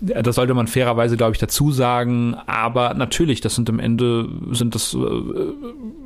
Das 0.00 0.36
sollte 0.36 0.54
man 0.54 0.66
fairerweise, 0.66 1.16
glaube 1.16 1.32
ich, 1.32 1.38
dazu 1.38 1.72
sagen. 1.72 2.34
Aber 2.46 2.94
natürlich, 2.94 3.40
das 3.40 3.54
sind 3.54 3.70
am 3.70 3.78
Ende 3.78 4.28
sind 4.52 4.74
das 4.74 4.94
äh, 4.94 4.98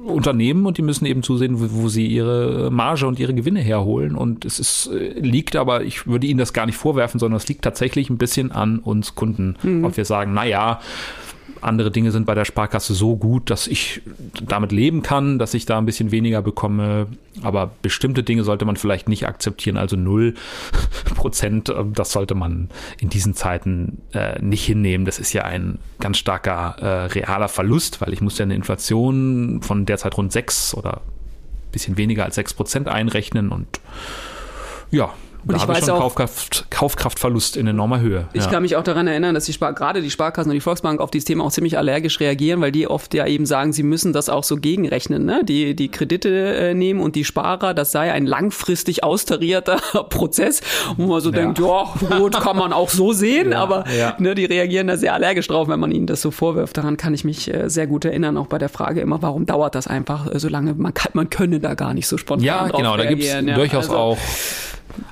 Unternehmen 0.09 0.67
und 0.67 0.79
die 0.79 0.83
müssen 0.83 1.07
eben 1.07 1.23
zusehen, 1.23 1.61
wo, 1.61 1.83
wo 1.83 1.89
sie 1.89 2.07
ihre 2.07 2.71
Marge 2.71 3.07
und 3.07 3.19
ihre 3.19 3.35
Gewinne 3.35 3.61
herholen. 3.69 4.17
Und 4.17 4.45
es 4.45 4.59
ist, 4.59 4.89
äh, 4.93 5.19
liegt 5.19 5.57
aber, 5.57 5.83
ich 5.83 6.07
würde 6.07 6.27
Ihnen 6.27 6.39
das 6.39 6.53
gar 6.53 6.67
nicht 6.67 6.77
vorwerfen, 6.77 7.21
sondern 7.21 7.37
es 7.37 7.49
liegt 7.49 7.63
tatsächlich 7.63 8.11
ein 8.11 8.19
bisschen 8.19 8.53
an 8.53 8.79
uns 8.79 9.15
Kunden. 9.15 9.57
Mhm. 9.63 9.85
Ob 9.85 9.97
wir 9.97 10.05
sagen, 10.05 10.35
naja, 10.35 10.81
andere 11.63 11.91
Dinge 11.91 12.11
sind 12.11 12.27
bei 12.27 12.35
der 12.35 12.45
Sparkasse 12.45 12.95
so 12.95 13.17
gut, 13.17 13.51
dass 13.51 13.67
ich 13.67 14.03
damit 14.43 14.73
leben 14.73 15.03
kann, 15.03 15.39
dass 15.39 15.55
ich 15.55 15.67
da 15.67 15.79
ein 15.79 15.87
bisschen 15.87 16.11
weniger 16.11 16.43
bekomme. 16.43 17.07
Aber 17.43 17.71
bestimmte 17.83 18.23
Dinge 18.23 18.45
sollte 18.45 18.65
man 18.65 18.77
vielleicht 18.77 19.09
nicht 19.09 19.27
akzeptieren. 19.27 19.77
Also 19.77 19.97
null 19.97 20.35
Prozent, 21.15 21.69
äh, 21.69 21.85
das 21.93 22.13
sollte 22.13 22.35
man 22.35 22.69
in 22.99 23.09
diesen 23.09 23.35
Zeiten 23.35 23.99
äh, 24.13 24.41
nicht 24.41 24.65
hinnehmen. 24.65 25.05
Das 25.05 25.19
ist 25.19 25.33
ja 25.33 25.45
ein 25.45 25.79
ganz 26.01 26.19
starker 26.19 26.77
äh, 26.81 27.07
realer 27.07 27.49
Verlust, 27.49 28.01
weil 28.01 28.13
ich 28.13 28.21
muss 28.21 28.39
ja 28.39 28.45
eine 28.45 28.55
Inflation 28.55 29.61
von 29.63 29.87
derzeit 29.87 30.17
rund 30.17 30.33
sechs 30.33 30.75
oder 30.75 31.03
bisschen 31.79 31.97
weniger 31.97 32.25
als 32.25 32.37
6% 32.37 32.87
einrechnen 32.87 33.51
und 33.51 33.81
ja, 34.91 35.15
und 35.49 35.57
da 35.57 35.63
ich 35.63 35.69
weiß 35.69 35.87
schon 35.87 35.95
auch, 35.95 36.01
Kaufkraft, 36.01 36.67
Kaufkraftverlust 36.71 37.57
in 37.57 37.67
enormer 37.67 38.01
Höhe. 38.01 38.29
Ich 38.35 38.45
ja. 38.45 38.51
kann 38.51 38.63
mich 38.63 38.77
auch 38.77 38.83
daran 38.83 39.07
erinnern, 39.07 39.35
dass 39.35 39.47
die 39.47 39.53
Spar 39.53 39.73
gerade 39.73 40.03
die 40.03 40.11
Sparkassen 40.11 40.51
und 40.51 40.55
die 40.55 40.61
Volksbank 40.61 41.01
auf 41.01 41.11
dieses 41.11 41.25
Thema 41.25 41.45
auch 41.45 41.51
ziemlich 41.51 41.79
allergisch 41.79 42.21
reagieren, 42.21 42.61
weil 42.61 42.71
die 42.71 42.87
oft 42.87 43.15
ja 43.15 43.27
eben 43.27 43.47
sagen, 43.47 43.73
sie 43.73 43.83
müssen 43.83 44.13
das 44.13 44.29
auch 44.29 44.45
so 44.45 44.57
gegenrechnen, 44.57 45.25
ne? 45.25 45.43
Die, 45.45 45.75
die 45.75 45.89
Kredite 45.91 46.29
äh, 46.29 46.75
nehmen 46.75 47.01
und 47.01 47.17
die 47.17 47.25
Sparer, 47.25 47.75
das 47.75 47.93
sei 47.93 48.13
ein 48.13 48.27
langfristig 48.27 49.05
austarierter 49.05 49.77
Prozess, 50.11 50.61
wo 50.97 51.07
man 51.07 51.21
so 51.21 51.31
ja. 51.31 51.37
denkt, 51.37 51.59
ja, 51.59 51.95
gut, 52.19 52.39
kann 52.39 52.57
man 52.57 52.73
auch 52.73 52.91
so 52.91 53.13
sehen, 53.13 53.53
ja, 53.53 53.63
aber 53.63 53.85
Ne, 54.19 54.35
die 54.35 54.45
reagieren 54.45 54.87
da 54.87 54.97
sehr 54.97 55.15
allergisch 55.15 55.49
drauf, 55.49 55.69
wenn 55.69 55.81
man 55.81 55.91
ihnen 55.91 56.07
das 56.07 56.21
so 56.21 56.31
vorwirft. 56.31 56.77
Daran 56.77 56.97
kann 56.97 57.15
ich 57.15 57.25
mich 57.25 57.53
äh, 57.53 57.69
sehr 57.69 57.87
gut 57.87 58.05
erinnern, 58.05 58.37
auch 58.37 58.47
bei 58.47 58.59
der 58.59 58.69
Frage 58.69 59.01
immer, 59.01 59.23
warum 59.23 59.47
dauert 59.47 59.75
das 59.75 59.87
einfach 59.87 60.33
äh, 60.33 60.39
so 60.39 60.49
lange? 60.49 60.75
Man 60.75 60.95
kann, 60.95 61.11
man 61.15 61.31
könne 61.31 61.61
da 61.61 61.75
gar 61.75 61.95
nicht 61.95 62.07
so 62.07 62.17
spontan 62.17 62.45
Ja, 62.45 62.69
genau, 62.69 62.97
da 62.97 63.05
gibt 63.05 63.23
es 63.23 63.45
durchaus 63.55 63.91
also, 63.91 63.97
auch 63.97 64.19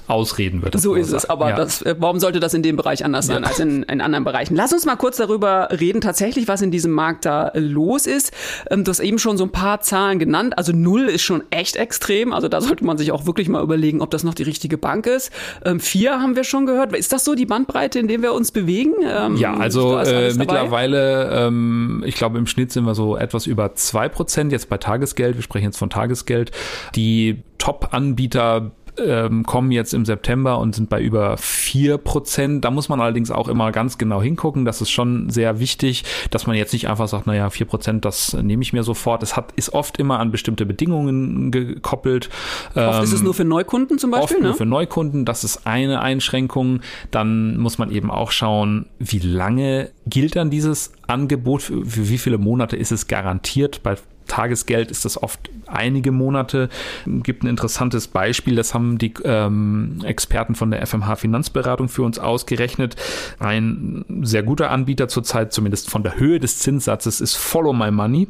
ausreden 0.06 0.62
wird. 0.62 0.78
So 0.80 0.94
ist 0.94 1.12
es, 1.12 1.28
aber 1.28 1.50
ja. 1.50 1.56
das, 1.56 1.82
äh, 1.82 1.94
warum 1.98 2.20
sollte 2.20 2.40
das 2.40 2.54
in 2.54 2.62
dem 2.62 2.76
Bereich 2.76 3.04
anders 3.04 3.26
sein 3.26 3.42
ja. 3.42 3.48
als 3.48 3.58
in, 3.58 3.82
in, 3.84 4.00
anderen 4.00 4.24
Bereichen? 4.24 4.54
Lass 4.54 4.72
uns 4.72 4.86
mal 4.86 4.96
kurz 4.96 5.16
darüber 5.16 5.68
reden, 5.70 6.00
tatsächlich, 6.00 6.48
was 6.48 6.62
in 6.62 6.70
diesem 6.70 6.92
Markt 6.92 7.24
da 7.24 7.50
los 7.54 8.06
ist. 8.06 8.32
Ähm, 8.70 8.84
du 8.84 8.90
hast 8.90 9.00
eben 9.00 9.18
schon 9.18 9.36
so 9.36 9.44
ein 9.44 9.52
paar 9.52 9.80
Zahlen 9.80 10.18
genannt. 10.18 10.56
Also 10.58 10.72
null 10.72 11.06
ist 11.06 11.22
schon 11.22 11.42
echt 11.50 11.76
extrem. 11.76 12.32
Also 12.32 12.48
da 12.48 12.60
sollte 12.60 12.84
man 12.84 12.98
sich 12.98 13.12
auch 13.12 13.26
wirklich 13.26 13.48
mal 13.48 13.62
überlegen, 13.62 14.00
ob 14.00 14.10
das 14.10 14.24
noch 14.24 14.34
die 14.34 14.44
richtige 14.44 14.78
Bank 14.78 15.06
ist. 15.06 15.30
Ähm, 15.64 15.80
vier 15.80 16.20
haben 16.20 16.36
wir 16.36 16.44
schon 16.44 16.66
gehört. 16.66 16.94
Ist 16.94 17.12
das 17.12 17.24
so 17.24 17.34
die 17.34 17.46
Bandbreite, 17.46 17.98
in 17.98 18.08
der 18.08 18.22
wir 18.22 18.32
uns 18.32 18.52
bewegen? 18.52 18.94
Ähm, 19.04 19.36
ja, 19.36 19.54
also 19.54 19.98
äh, 19.98 20.32
mittlerweile, 20.34 21.30
ähm, 21.32 22.02
ich 22.06 22.14
glaube, 22.14 22.38
im 22.38 22.46
Schnitt 22.46 22.72
sind 22.72 22.84
wir 22.84 22.94
so 22.94 23.16
etwas 23.16 23.46
über 23.46 23.74
zwei 23.74 24.08
Prozent 24.08 24.52
jetzt 24.52 24.68
bei 24.68 24.78
Tagesgeld. 24.78 25.36
Wir 25.36 25.42
sprechen 25.42 25.66
jetzt 25.66 25.78
von 25.78 25.90
Tagesgeld. 25.90 26.50
Die 26.94 27.42
Top-Anbieter 27.58 28.72
ähm, 28.98 29.44
kommen 29.44 29.70
jetzt 29.70 29.94
im 29.94 30.04
September 30.04 30.58
und 30.58 30.74
sind 30.74 30.88
bei 30.88 31.00
über 31.00 31.36
vier 31.36 31.98
Prozent. 31.98 32.64
Da 32.64 32.70
muss 32.70 32.88
man 32.88 33.00
allerdings 33.00 33.30
auch 33.30 33.48
immer 33.48 33.72
ganz 33.72 33.98
genau 33.98 34.22
hingucken. 34.22 34.64
Das 34.64 34.80
ist 34.80 34.90
schon 34.90 35.30
sehr 35.30 35.60
wichtig, 35.60 36.04
dass 36.30 36.46
man 36.46 36.56
jetzt 36.56 36.72
nicht 36.72 36.88
einfach 36.88 37.08
sagt, 37.08 37.26
naja, 37.26 37.50
vier 37.50 37.66
Prozent, 37.66 38.04
das 38.04 38.34
nehme 38.34 38.62
ich 38.62 38.72
mir 38.72 38.82
sofort. 38.82 39.22
Es 39.22 39.36
hat, 39.36 39.52
ist 39.52 39.72
oft 39.72 39.98
immer 39.98 40.20
an 40.20 40.30
bestimmte 40.30 40.66
Bedingungen 40.66 41.50
gekoppelt. 41.50 42.30
Oft 42.74 42.76
ähm, 42.76 43.04
ist 43.04 43.12
es 43.12 43.20
ähm, 43.20 43.24
nur 43.24 43.34
für 43.34 43.44
Neukunden 43.44 43.98
zum 43.98 44.10
Beispiel, 44.10 44.36
oft 44.36 44.40
ne? 44.40 44.48
nur 44.48 44.56
für 44.56 44.66
Neukunden. 44.66 45.24
Das 45.24 45.44
ist 45.44 45.66
eine 45.66 46.00
Einschränkung. 46.00 46.80
Dann 47.10 47.56
muss 47.58 47.78
man 47.78 47.90
eben 47.90 48.10
auch 48.10 48.30
schauen, 48.30 48.86
wie 48.98 49.18
lange 49.18 49.90
gilt 50.06 50.36
dann 50.36 50.50
dieses 50.50 50.92
Angebot? 51.06 51.62
Für, 51.62 51.84
für 51.84 52.08
wie 52.08 52.18
viele 52.18 52.38
Monate 52.38 52.76
ist 52.76 52.92
es 52.92 53.06
garantiert? 53.06 53.82
Bei 53.82 53.96
Tagesgeld 54.26 54.90
ist 54.90 55.04
das 55.04 55.22
oft 55.22 55.50
einige 55.66 56.12
Monate. 56.12 56.68
Gibt 57.06 57.42
ein 57.42 57.48
interessantes 57.48 58.08
Beispiel, 58.08 58.56
das 58.56 58.74
haben 58.74 58.98
die 58.98 59.14
ähm, 59.24 60.00
Experten 60.04 60.54
von 60.54 60.70
der 60.70 60.86
FMH 60.86 61.16
Finanzberatung 61.16 61.88
für 61.88 62.02
uns 62.02 62.18
ausgerechnet. 62.18 62.96
Ein 63.38 64.04
sehr 64.22 64.42
guter 64.42 64.70
Anbieter 64.70 65.08
zurzeit, 65.08 65.52
zumindest 65.52 65.90
von 65.90 66.02
der 66.02 66.18
Höhe 66.18 66.40
des 66.40 66.58
Zinssatzes, 66.58 67.20
ist 67.20 67.36
Follow 67.36 67.72
My 67.72 67.90
Money. 67.90 68.28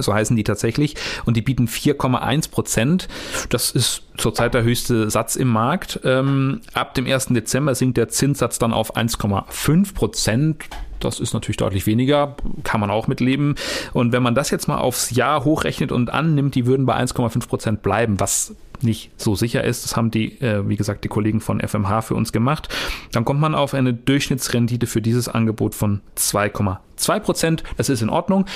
So 0.00 0.14
heißen 0.14 0.36
die 0.36 0.44
tatsächlich. 0.44 0.96
Und 1.24 1.36
die 1.36 1.42
bieten 1.42 1.66
4,1 1.66 2.50
Prozent. 2.50 3.08
Das 3.48 3.70
ist 3.70 4.04
zurzeit 4.16 4.54
der 4.54 4.62
höchste 4.62 5.10
Satz 5.10 5.36
im 5.36 5.48
Markt. 5.48 6.00
Ähm, 6.04 6.60
ab 6.72 6.94
dem 6.94 7.06
1. 7.06 7.26
Dezember 7.28 7.74
sinkt 7.74 7.96
der 7.96 8.08
Zinssatz 8.08 8.58
dann 8.58 8.72
auf 8.72 8.96
1,5 8.96 9.94
Prozent. 9.94 10.64
Das 11.04 11.20
ist 11.20 11.34
natürlich 11.34 11.56
deutlich 11.56 11.86
weniger, 11.86 12.36
kann 12.64 12.80
man 12.80 12.90
auch 12.90 13.06
mitleben. 13.06 13.56
Und 13.92 14.12
wenn 14.12 14.22
man 14.22 14.34
das 14.34 14.50
jetzt 14.50 14.68
mal 14.68 14.78
aufs 14.78 15.10
Jahr 15.10 15.44
hochrechnet 15.44 15.92
und 15.92 16.10
annimmt, 16.10 16.54
die 16.54 16.66
würden 16.66 16.86
bei 16.86 16.96
1,5 16.96 17.48
Prozent 17.48 17.82
bleiben, 17.82 18.20
was 18.20 18.54
nicht 18.82 19.10
so 19.20 19.34
sicher 19.34 19.64
ist. 19.64 19.84
Das 19.84 19.96
haben 19.96 20.10
die, 20.10 20.40
äh, 20.40 20.68
wie 20.68 20.76
gesagt, 20.76 21.04
die 21.04 21.08
Kollegen 21.08 21.40
von 21.40 21.60
FMH 21.60 22.02
für 22.02 22.14
uns 22.14 22.32
gemacht. 22.32 22.68
Dann 23.12 23.24
kommt 23.24 23.40
man 23.40 23.54
auf 23.54 23.74
eine 23.74 23.94
Durchschnittsrendite 23.94 24.86
für 24.86 25.02
dieses 25.02 25.28
Angebot 25.28 25.74
von 25.74 26.00
2,2 26.16 27.20
Prozent. 27.20 27.64
Das 27.76 27.88
ist 27.88 28.02
in 28.02 28.10
Ordnung. 28.10 28.46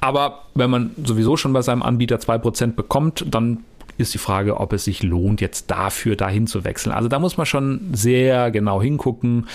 Aber 0.00 0.44
wenn 0.54 0.70
man 0.70 0.90
sowieso 1.04 1.36
schon 1.36 1.52
bei 1.52 1.62
seinem 1.62 1.82
Anbieter 1.82 2.18
2 2.18 2.38
Prozent 2.38 2.76
bekommt, 2.76 3.24
dann 3.30 3.64
ist 3.98 4.14
die 4.14 4.18
Frage, 4.18 4.58
ob 4.58 4.72
es 4.72 4.84
sich 4.84 5.02
lohnt, 5.02 5.40
jetzt 5.40 5.70
dafür 5.70 6.16
dahin 6.16 6.46
zu 6.46 6.64
wechseln. 6.64 6.92
Also 6.92 7.08
da 7.08 7.18
muss 7.18 7.36
man 7.36 7.46
schon 7.46 7.80
sehr 7.92 8.50
genau 8.50 8.82
hingucken. 8.82 9.46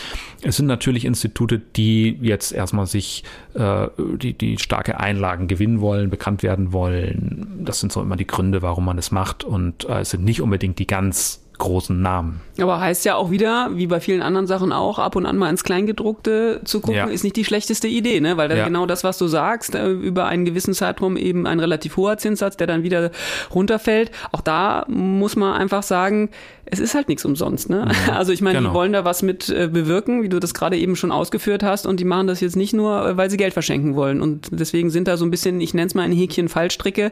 Es 0.41 0.57
sind 0.57 0.67
natürlich 0.67 1.05
Institute, 1.05 1.61
die 1.75 2.17
jetzt 2.21 2.51
erstmal 2.51 2.87
sich 2.87 3.23
äh, 3.53 3.87
die, 4.17 4.33
die 4.33 4.57
starke 4.57 4.99
Einlagen 4.99 5.47
gewinnen 5.47 5.81
wollen, 5.81 6.09
bekannt 6.09 6.43
werden 6.43 6.73
wollen. 6.73 7.61
Das 7.65 7.79
sind 7.79 7.91
so 7.91 8.01
immer 8.01 8.15
die 8.15 8.27
Gründe, 8.27 8.61
warum 8.61 8.85
man 8.85 8.97
es 8.97 9.11
macht. 9.11 9.43
Und 9.43 9.87
äh, 9.87 9.99
es 9.99 10.11
sind 10.11 10.23
nicht 10.23 10.41
unbedingt 10.41 10.79
die 10.79 10.87
ganz 10.87 11.40
großen 11.61 12.01
Namen. 12.01 12.41
Aber 12.59 12.79
heißt 12.79 13.05
ja 13.05 13.15
auch 13.15 13.31
wieder, 13.31 13.69
wie 13.73 13.87
bei 13.87 13.99
vielen 13.99 14.21
anderen 14.21 14.47
Sachen 14.47 14.73
auch, 14.73 14.99
ab 14.99 15.15
und 15.15 15.25
an 15.25 15.37
mal 15.37 15.49
ins 15.49 15.63
Kleingedruckte 15.63 16.61
zu 16.65 16.81
gucken, 16.81 16.95
ja. 16.95 17.05
ist 17.05 17.23
nicht 17.23 17.35
die 17.35 17.45
schlechteste 17.45 17.87
Idee, 17.87 18.19
ne? 18.19 18.35
Weil 18.35 18.49
dann 18.49 18.57
ja. 18.57 18.65
genau 18.65 18.85
das, 18.85 19.03
was 19.03 19.17
du 19.17 19.27
sagst, 19.27 19.75
äh, 19.75 19.89
über 19.89 20.25
einen 20.25 20.43
gewissen 20.43 20.73
Zeitraum 20.73 21.17
eben 21.17 21.47
ein 21.47 21.59
relativ 21.59 21.97
hoher 21.97 22.17
Zinssatz, 22.17 22.57
der 22.57 22.67
dann 22.67 22.83
wieder 22.83 23.11
runterfällt. 23.53 24.11
Auch 24.31 24.41
da 24.41 24.85
muss 24.87 25.35
man 25.35 25.53
einfach 25.53 25.83
sagen, 25.83 26.29
es 26.71 26.79
ist 26.79 26.95
halt 26.95 27.09
nichts 27.09 27.25
umsonst. 27.25 27.69
Ne? 27.69 27.91
Ja, 28.07 28.13
also 28.17 28.31
ich 28.31 28.41
meine, 28.41 28.57
genau. 28.57 28.69
die 28.69 28.75
wollen 28.75 28.93
da 28.93 29.03
was 29.03 29.21
mit 29.21 29.49
äh, 29.49 29.67
bewirken, 29.67 30.23
wie 30.23 30.29
du 30.29 30.39
das 30.39 30.53
gerade 30.53 30.77
eben 30.77 30.95
schon 30.95 31.11
ausgeführt 31.11 31.63
hast, 31.63 31.85
und 31.85 31.99
die 31.99 32.05
machen 32.05 32.27
das 32.27 32.39
jetzt 32.39 32.55
nicht 32.55 32.73
nur, 32.73 33.05
äh, 33.05 33.17
weil 33.17 33.29
sie 33.29 33.37
Geld 33.37 33.53
verschenken 33.53 33.95
wollen. 33.95 34.21
Und 34.21 34.47
deswegen 34.51 34.89
sind 34.89 35.07
da 35.07 35.17
so 35.17 35.25
ein 35.25 35.31
bisschen, 35.31 35.59
ich 35.59 35.73
nenne 35.73 35.87
es 35.87 35.95
mal 35.95 36.03
ein 36.03 36.13
Häkchen 36.13 36.47
Fallstricke, 36.47 37.11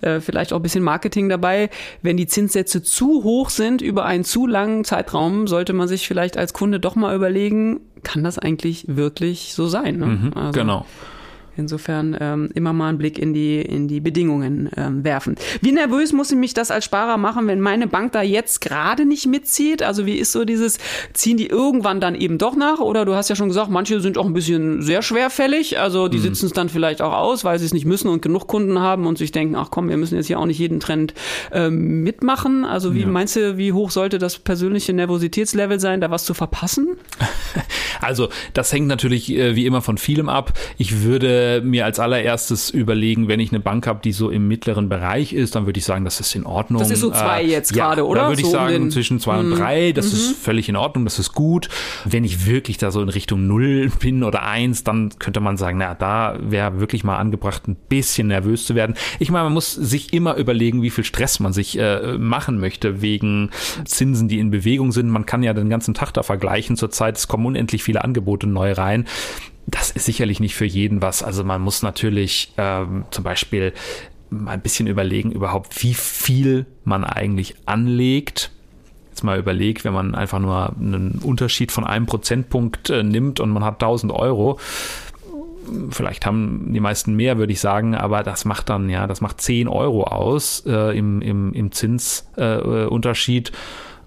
äh, 0.00 0.20
vielleicht 0.20 0.52
auch 0.52 0.58
ein 0.58 0.62
bisschen 0.62 0.84
Marketing 0.84 1.28
dabei. 1.28 1.70
Wenn 2.02 2.16
die 2.16 2.28
Zinssätze 2.28 2.82
zu 2.82 3.24
hoch 3.24 3.50
sind 3.50 3.82
über 3.82 4.04
einen 4.04 4.24
zu 4.24 4.46
langen 4.46 4.84
Zeitraum, 4.84 5.48
sollte 5.48 5.72
man 5.72 5.88
sich 5.88 6.06
vielleicht 6.06 6.36
als 6.36 6.52
Kunde 6.52 6.78
doch 6.78 6.94
mal 6.94 7.14
überlegen, 7.14 7.80
kann 8.04 8.22
das 8.22 8.38
eigentlich 8.38 8.84
wirklich 8.88 9.54
so 9.54 9.66
sein? 9.66 9.98
Ne? 9.98 10.06
Mhm, 10.06 10.32
also, 10.34 10.58
genau. 10.58 10.86
Insofern 11.60 12.16
ähm, 12.18 12.48
immer 12.54 12.72
mal 12.72 12.88
einen 12.88 12.98
Blick 12.98 13.18
in 13.18 13.32
die, 13.32 13.60
in 13.60 13.86
die 13.86 14.00
Bedingungen 14.00 14.70
ähm, 14.76 15.04
werfen. 15.04 15.36
Wie 15.60 15.72
nervös 15.72 16.12
muss 16.12 16.30
ich 16.32 16.38
mich 16.38 16.54
das 16.54 16.70
als 16.70 16.86
Sparer 16.86 17.16
machen, 17.16 17.46
wenn 17.46 17.60
meine 17.60 17.86
Bank 17.86 18.12
da 18.12 18.22
jetzt 18.22 18.60
gerade 18.60 19.04
nicht 19.04 19.26
mitzieht? 19.26 19.82
Also 19.82 20.06
wie 20.06 20.16
ist 20.16 20.32
so 20.32 20.44
dieses, 20.44 20.78
ziehen 21.12 21.36
die 21.36 21.46
irgendwann 21.46 22.00
dann 22.00 22.14
eben 22.14 22.38
doch 22.38 22.56
nach? 22.56 22.80
Oder 22.80 23.04
du 23.04 23.14
hast 23.14 23.28
ja 23.28 23.36
schon 23.36 23.48
gesagt, 23.48 23.70
manche 23.70 24.00
sind 24.00 24.18
auch 24.18 24.26
ein 24.26 24.32
bisschen 24.32 24.82
sehr 24.82 25.02
schwerfällig. 25.02 25.78
Also 25.78 26.08
die 26.08 26.18
mhm. 26.18 26.22
sitzen 26.22 26.46
es 26.46 26.52
dann 26.52 26.68
vielleicht 26.68 27.02
auch 27.02 27.12
aus, 27.12 27.44
weil 27.44 27.58
sie 27.58 27.66
es 27.66 27.74
nicht 27.74 27.86
müssen 27.86 28.08
und 28.08 28.22
genug 28.22 28.46
Kunden 28.46 28.80
haben 28.80 29.06
und 29.06 29.18
sich 29.18 29.32
denken, 29.32 29.54
ach 29.54 29.68
komm, 29.70 29.88
wir 29.88 29.96
müssen 29.96 30.16
jetzt 30.16 30.26
hier 30.26 30.38
auch 30.38 30.46
nicht 30.46 30.58
jeden 30.58 30.80
Trend 30.80 31.14
ähm, 31.52 32.02
mitmachen. 32.02 32.64
Also 32.64 32.94
wie 32.94 33.02
ja. 33.02 33.06
meinst 33.06 33.36
du, 33.36 33.56
wie 33.58 33.72
hoch 33.72 33.90
sollte 33.90 34.18
das 34.18 34.38
persönliche 34.38 34.92
Nervositätslevel 34.92 35.78
sein, 35.78 36.00
da 36.00 36.10
was 36.10 36.24
zu 36.24 36.34
verpassen? 36.34 36.96
Also 38.00 38.28
das 38.54 38.72
hängt 38.72 38.86
natürlich 38.86 39.30
äh, 39.30 39.54
wie 39.56 39.66
immer 39.66 39.82
von 39.82 39.98
vielem 39.98 40.28
ab. 40.28 40.54
Ich 40.78 41.02
würde 41.02 41.60
mir 41.62 41.84
als 41.84 41.98
allererstes 41.98 42.70
überlegen, 42.70 43.28
wenn 43.28 43.40
ich 43.40 43.50
eine 43.50 43.60
Bank 43.60 43.86
habe, 43.86 44.00
die 44.02 44.12
so 44.12 44.30
im 44.30 44.48
mittleren 44.48 44.88
Bereich 44.88 45.32
ist, 45.32 45.54
dann 45.54 45.66
würde 45.66 45.78
ich 45.78 45.84
sagen, 45.84 46.04
das 46.04 46.20
ist 46.20 46.34
in 46.34 46.46
Ordnung. 46.46 46.80
Das 46.80 46.90
ist 46.90 47.00
so 47.00 47.10
zwei 47.10 47.42
äh, 47.42 47.48
jetzt 47.48 47.74
ja, 47.74 47.88
gerade, 47.88 48.06
oder? 48.06 48.22
Da 48.22 48.28
würde 48.28 48.40
so 48.40 48.48
ich 48.48 48.52
sagen, 48.52 48.82
um 48.84 48.90
zwischen 48.90 49.20
zwei 49.20 49.38
und 49.38 49.50
mhm. 49.50 49.56
drei, 49.56 49.92
das 49.92 50.06
mhm. 50.06 50.12
ist 50.12 50.36
völlig 50.38 50.68
in 50.68 50.76
Ordnung, 50.76 51.04
das 51.04 51.18
ist 51.18 51.32
gut. 51.32 51.68
Wenn 52.04 52.24
ich 52.24 52.46
wirklich 52.46 52.78
da 52.78 52.90
so 52.90 53.02
in 53.02 53.08
Richtung 53.08 53.46
null 53.46 53.90
bin 54.00 54.24
oder 54.24 54.44
eins, 54.44 54.84
dann 54.84 55.10
könnte 55.18 55.40
man 55.40 55.56
sagen, 55.56 55.78
na, 55.78 55.94
da 55.94 56.38
wäre 56.40 56.80
wirklich 56.80 57.04
mal 57.04 57.18
angebracht, 57.18 57.68
ein 57.68 57.76
bisschen 57.76 58.28
nervös 58.28 58.64
zu 58.64 58.74
werden. 58.74 58.96
Ich 59.18 59.30
meine, 59.30 59.44
man 59.44 59.52
muss 59.52 59.74
sich 59.74 60.12
immer 60.12 60.36
überlegen, 60.36 60.82
wie 60.82 60.90
viel 60.90 61.04
Stress 61.04 61.40
man 61.40 61.52
sich 61.52 61.78
äh, 61.78 62.16
machen 62.18 62.58
möchte 62.60 63.02
wegen 63.02 63.50
Zinsen, 63.84 64.28
die 64.28 64.38
in 64.38 64.50
Bewegung 64.50 64.92
sind. 64.92 65.10
Man 65.10 65.26
kann 65.26 65.42
ja 65.42 65.52
den 65.52 65.68
ganzen 65.68 65.94
Tag 65.94 66.12
da 66.12 66.22
vergleichen. 66.22 66.76
Zurzeit 66.76 67.16
es 67.16 67.28
kommen 67.28 67.39
unendlich 67.46 67.82
viele 67.82 68.04
Angebote 68.04 68.46
neu 68.46 68.72
rein. 68.72 69.06
Das 69.66 69.90
ist 69.90 70.06
sicherlich 70.06 70.40
nicht 70.40 70.54
für 70.54 70.64
jeden 70.64 71.02
was. 71.02 71.22
Also 71.22 71.44
man 71.44 71.60
muss 71.60 71.82
natürlich 71.82 72.52
ähm, 72.56 73.04
zum 73.10 73.24
Beispiel 73.24 73.72
mal 74.30 74.52
ein 74.52 74.60
bisschen 74.60 74.86
überlegen 74.86 75.32
überhaupt, 75.32 75.82
wie 75.82 75.94
viel 75.94 76.66
man 76.84 77.04
eigentlich 77.04 77.54
anlegt. 77.66 78.50
Jetzt 79.10 79.24
mal 79.24 79.38
überlegt, 79.38 79.84
wenn 79.84 79.92
man 79.92 80.14
einfach 80.14 80.38
nur 80.38 80.74
einen 80.78 81.20
Unterschied 81.22 81.72
von 81.72 81.84
einem 81.84 82.06
Prozentpunkt 82.06 82.90
äh, 82.90 83.02
nimmt 83.02 83.40
und 83.40 83.50
man 83.50 83.64
hat 83.64 83.74
1000 83.74 84.12
Euro, 84.12 84.58
vielleicht 85.90 86.26
haben 86.26 86.72
die 86.72 86.80
meisten 86.80 87.14
mehr, 87.14 87.38
würde 87.38 87.52
ich 87.52 87.60
sagen, 87.60 87.94
aber 87.94 88.22
das 88.22 88.44
macht 88.44 88.68
dann, 88.68 88.88
ja, 88.88 89.06
das 89.06 89.20
macht 89.20 89.40
10 89.40 89.68
Euro 89.68 90.04
aus 90.04 90.64
äh, 90.66 90.96
im, 90.96 91.20
im, 91.22 91.52
im 91.52 91.72
Zinsunterschied. 91.72 93.50
Äh, 93.50 93.52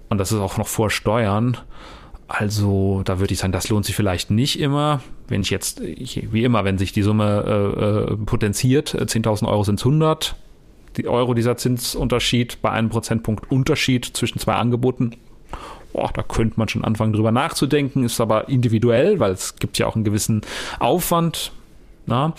und 0.08 0.18
das 0.18 0.32
ist 0.32 0.38
auch 0.38 0.58
noch 0.58 0.68
vor 0.68 0.90
Steuern. 0.90 1.56
Also 2.26 3.02
da 3.04 3.18
würde 3.18 3.34
ich 3.34 3.38
sagen, 3.38 3.52
das 3.52 3.68
lohnt 3.68 3.84
sich 3.84 3.94
vielleicht 3.94 4.30
nicht 4.30 4.58
immer. 4.58 5.00
Wenn 5.28 5.42
ich 5.42 5.50
jetzt, 5.50 5.80
ich, 5.80 6.32
wie 6.32 6.44
immer, 6.44 6.64
wenn 6.64 6.78
sich 6.78 6.92
die 6.92 7.02
Summe 7.02 7.44
äh, 7.46 8.12
äh 8.12 8.16
potenziert, 8.16 8.94
10.000 8.94 9.44
äh, 9.44 9.46
Euro 9.46 9.64
sind 9.64 9.80
100 9.80 10.36
die 10.96 11.08
Euro 11.08 11.34
dieser 11.34 11.56
Zinsunterschied 11.56 12.62
bei 12.62 12.70
einem 12.70 12.88
Prozentpunkt 12.88 13.50
Unterschied 13.50 14.04
zwischen 14.04 14.38
zwei 14.38 14.54
Angeboten. 14.54 15.16
Boah, 15.92 16.10
da 16.12 16.22
könnte 16.22 16.58
man 16.58 16.68
schon 16.68 16.84
anfangen 16.84 17.12
drüber 17.12 17.30
nachzudenken, 17.30 18.04
ist 18.04 18.20
aber 18.20 18.48
individuell, 18.48 19.20
weil 19.20 19.32
es 19.32 19.56
gibt 19.56 19.78
ja 19.78 19.86
auch 19.86 19.94
einen 19.94 20.04
gewissen 20.04 20.42
Aufwand. 20.80 21.52
Na? 22.06 22.34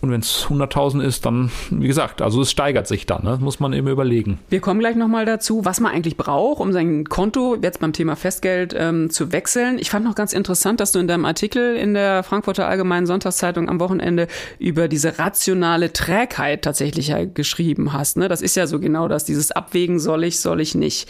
Und 0.00 0.12
wenn 0.12 0.20
es 0.20 0.46
100.000 0.46 1.02
ist, 1.02 1.26
dann, 1.26 1.50
wie 1.70 1.88
gesagt, 1.88 2.22
also 2.22 2.42
es 2.42 2.50
steigert 2.52 2.86
sich 2.86 3.04
dann, 3.06 3.24
ne? 3.24 3.38
muss 3.40 3.58
man 3.58 3.72
eben 3.72 3.88
überlegen. 3.88 4.38
Wir 4.48 4.60
kommen 4.60 4.78
gleich 4.78 4.94
nochmal 4.94 5.24
dazu, 5.24 5.64
was 5.64 5.80
man 5.80 5.92
eigentlich 5.92 6.16
braucht, 6.16 6.60
um 6.60 6.72
sein 6.72 7.04
Konto 7.04 7.56
jetzt 7.60 7.80
beim 7.80 7.92
Thema 7.92 8.14
Festgeld 8.14 8.74
ähm, 8.78 9.10
zu 9.10 9.32
wechseln. 9.32 9.78
Ich 9.80 9.90
fand 9.90 10.04
noch 10.04 10.14
ganz 10.14 10.32
interessant, 10.32 10.78
dass 10.78 10.92
du 10.92 11.00
in 11.00 11.08
deinem 11.08 11.24
Artikel 11.24 11.74
in 11.74 11.94
der 11.94 12.22
Frankfurter 12.22 12.68
Allgemeinen 12.68 13.06
Sonntagszeitung 13.06 13.68
am 13.68 13.80
Wochenende 13.80 14.28
über 14.60 14.86
diese 14.86 15.18
rationale 15.18 15.92
Trägheit 15.92 16.62
tatsächlich 16.62 17.08
ja 17.08 17.24
geschrieben 17.24 17.92
hast. 17.92 18.16
Ne? 18.16 18.28
Das 18.28 18.40
ist 18.40 18.54
ja 18.54 18.68
so 18.68 18.78
genau 18.78 19.08
das, 19.08 19.24
dieses 19.24 19.50
Abwägen 19.50 19.98
soll 19.98 20.22
ich, 20.22 20.38
soll 20.38 20.60
ich 20.60 20.76
nicht. 20.76 21.08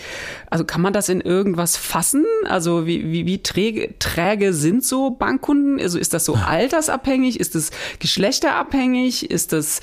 Also 0.48 0.64
kann 0.64 0.80
man 0.80 0.94
das 0.94 1.10
in 1.10 1.20
irgendwas 1.20 1.76
fassen? 1.76 2.24
Also 2.48 2.86
wie, 2.86 3.12
wie, 3.12 3.26
wie 3.26 3.42
träge, 3.42 3.98
träge 3.98 4.54
sind 4.54 4.82
so 4.82 5.10
Bankkunden? 5.10 5.78
Also 5.78 5.98
ist 5.98 6.14
das 6.14 6.24
so 6.24 6.36
altersabhängig? 6.36 7.38
Ist 7.38 7.54
es 7.54 7.70
geschlechterabhängig? 7.98 8.77
Abhängig? 8.78 9.28
Ist 9.28 9.52
das 9.52 9.80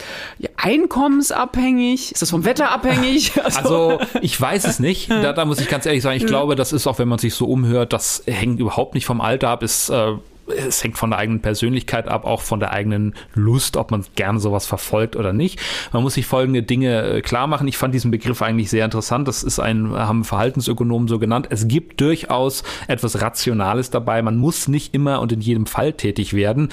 einkommensabhängig? 0.56 2.14
Ist 2.14 2.22
das 2.22 2.30
vom 2.30 2.46
Wetter 2.46 2.72
abhängig? 2.72 3.34
Also, 3.46 4.00
also 4.00 4.20
ich 4.22 4.40
weiß 4.40 4.66
es 4.66 4.80
nicht. 4.80 5.10
Da, 5.25 5.34
da, 5.34 5.46
muss 5.46 5.60
ich 5.60 5.70
ganz 5.70 5.86
ehrlich 5.86 6.04
sagen, 6.04 6.18
ich 6.18 6.25
glaube, 6.25 6.56
das 6.56 6.74
ist 6.74 6.88
auch, 6.88 7.00
wenn 7.00 7.08
man 7.08 7.20
sich 7.20 7.34
so 7.34 7.46
umhört, 7.46 7.94
das 7.94 8.24
hängt 8.28 8.60
überhaupt 8.60 8.94
nicht 8.94 9.06
vom 9.06 9.22
Alter 9.22 9.50
ab. 9.50 9.64
Ist 9.64 9.90
äh, 9.90 10.14
es 10.48 10.84
hängt 10.84 10.98
von 10.98 11.10
der 11.10 11.20
eigenen 11.20 11.42
Persönlichkeit 11.42 12.08
ab, 12.08 12.25
auch 12.25 12.42
von 12.42 12.60
der 12.60 12.72
eigenen 12.72 13.16
Lust, 13.34 13.78
ob 13.78 13.92
man 13.92 14.06
gerne 14.16 14.40
sowas 14.40 14.68
verfolgt 14.68 15.16
oder 15.16 15.34
nicht. 15.34 15.60
Man 15.92 16.04
muss 16.04 16.16
sich 16.16 16.25
folgende 16.28 16.64
Dinge 16.64 17.02
äh, 17.02 17.22
klar 17.22 17.48
machen. 17.48 17.68
Ich 17.68 17.78
fand 17.78 17.94
diesen 17.94 18.12
Begriff 18.12 18.42
eigentlich 18.42 18.70
sehr 18.70 18.86
interessant. 18.86 19.28
Das 19.28 19.42
ist 19.42 19.60
ein, 19.60 19.92
haben 19.92 20.24
Verhaltensökonomen 20.24 21.08
so 21.08 21.18
genannt. 21.18 21.48
Es 21.50 21.68
gibt 21.68 22.02
durchaus 22.02 22.64
etwas 22.88 23.22
Rationales 23.22 23.90
dabei. 23.90 24.22
Man 24.22 24.38
muss 24.38 24.68
nicht 24.68 24.94
immer 24.94 25.22
und 25.22 25.32
in 25.32 25.42
jedem 25.42 25.66
Fall 25.66 25.94
tätig 25.94 26.34
werden. 26.34 26.70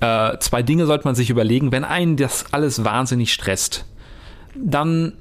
Äh, 0.00 0.38
zwei 0.38 0.62
Dinge 0.62 0.86
sollte 0.86 1.06
man 1.06 1.14
sich 1.14 1.30
überlegen. 1.30 1.72
Wenn 1.72 1.84
einen 1.84 2.16
das 2.16 2.46
alles 2.52 2.84
wahnsinnig 2.84 3.32
stresst, 3.32 3.86
dann 4.54 5.14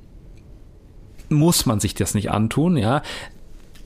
muss 1.29 1.65
man 1.65 1.79
sich 1.79 1.95
das 1.95 2.13
nicht 2.13 2.31
antun, 2.31 2.77
ja 2.77 3.01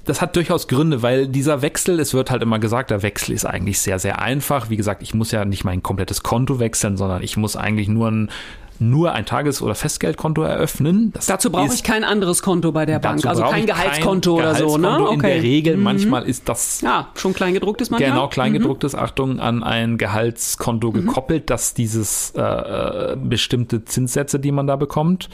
das 0.09 0.21
hat 0.21 0.35
durchaus 0.35 0.67
Gründe, 0.67 1.03
weil 1.03 1.27
dieser 1.27 1.61
Wechsel, 1.61 1.99
es 1.99 2.15
wird 2.15 2.31
halt 2.31 2.41
immer 2.41 2.57
gesagt, 2.57 2.89
der 2.89 3.03
Wechsel 3.03 3.33
ist 3.33 3.45
eigentlich 3.45 3.79
sehr, 3.79 3.99
sehr 3.99 4.19
einfach. 4.19 4.69
Wie 4.69 4.75
gesagt, 4.75 5.03
ich 5.03 5.13
muss 5.13 5.31
ja 5.31 5.45
nicht 5.45 5.63
mein 5.63 5.83
komplettes 5.83 6.23
Konto 6.23 6.59
wechseln, 6.59 6.97
sondern 6.97 7.21
ich 7.21 7.37
muss 7.37 7.55
eigentlich 7.55 7.87
nur 7.87 8.09
ein 8.09 8.31
nur 8.79 9.11
ein 9.11 9.25
Tages- 9.25 9.61
oder 9.61 9.75
Festgeldkonto 9.75 10.41
eröffnen. 10.41 11.11
Das 11.13 11.25
dazu 11.25 11.51
brauche 11.51 11.73
ich 11.73 11.83
kein 11.83 12.03
anderes 12.03 12.41
Konto 12.41 12.71
bei 12.71 12.85
der 12.85 12.99
Bank, 12.99 13.25
also 13.25 13.43
kein 13.43 13.65
Gehaltskonto 13.65 14.37
kein 14.37 14.45
oder 14.45 14.55
so, 14.55 14.77
ne? 14.77 15.01
Okay. 15.01 15.13
In 15.13 15.19
der 15.19 15.43
Regel, 15.43 15.77
mhm. 15.77 15.83
manchmal 15.83 16.23
ist 16.23 16.47
das. 16.47 16.81
Ja, 16.81 17.09
schon 17.15 17.33
kleingedrucktes 17.33 17.89
manchmal. 17.89 18.11
Genau, 18.11 18.27
kleingedrucktes, 18.29 18.93
mhm. 18.93 18.99
Achtung, 18.99 19.39
an 19.39 19.63
ein 19.63 19.97
Gehaltskonto 19.97 20.89
mhm. 20.89 20.93
gekoppelt, 20.93 21.49
dass 21.49 21.73
dieses 21.73 22.31
äh, 22.35 22.41
äh, 22.41 23.17
bestimmte 23.21 23.83
Zinssätze, 23.83 24.39
die 24.39 24.51
man 24.51 24.65
da 24.65 24.77
bekommt. 24.77 25.29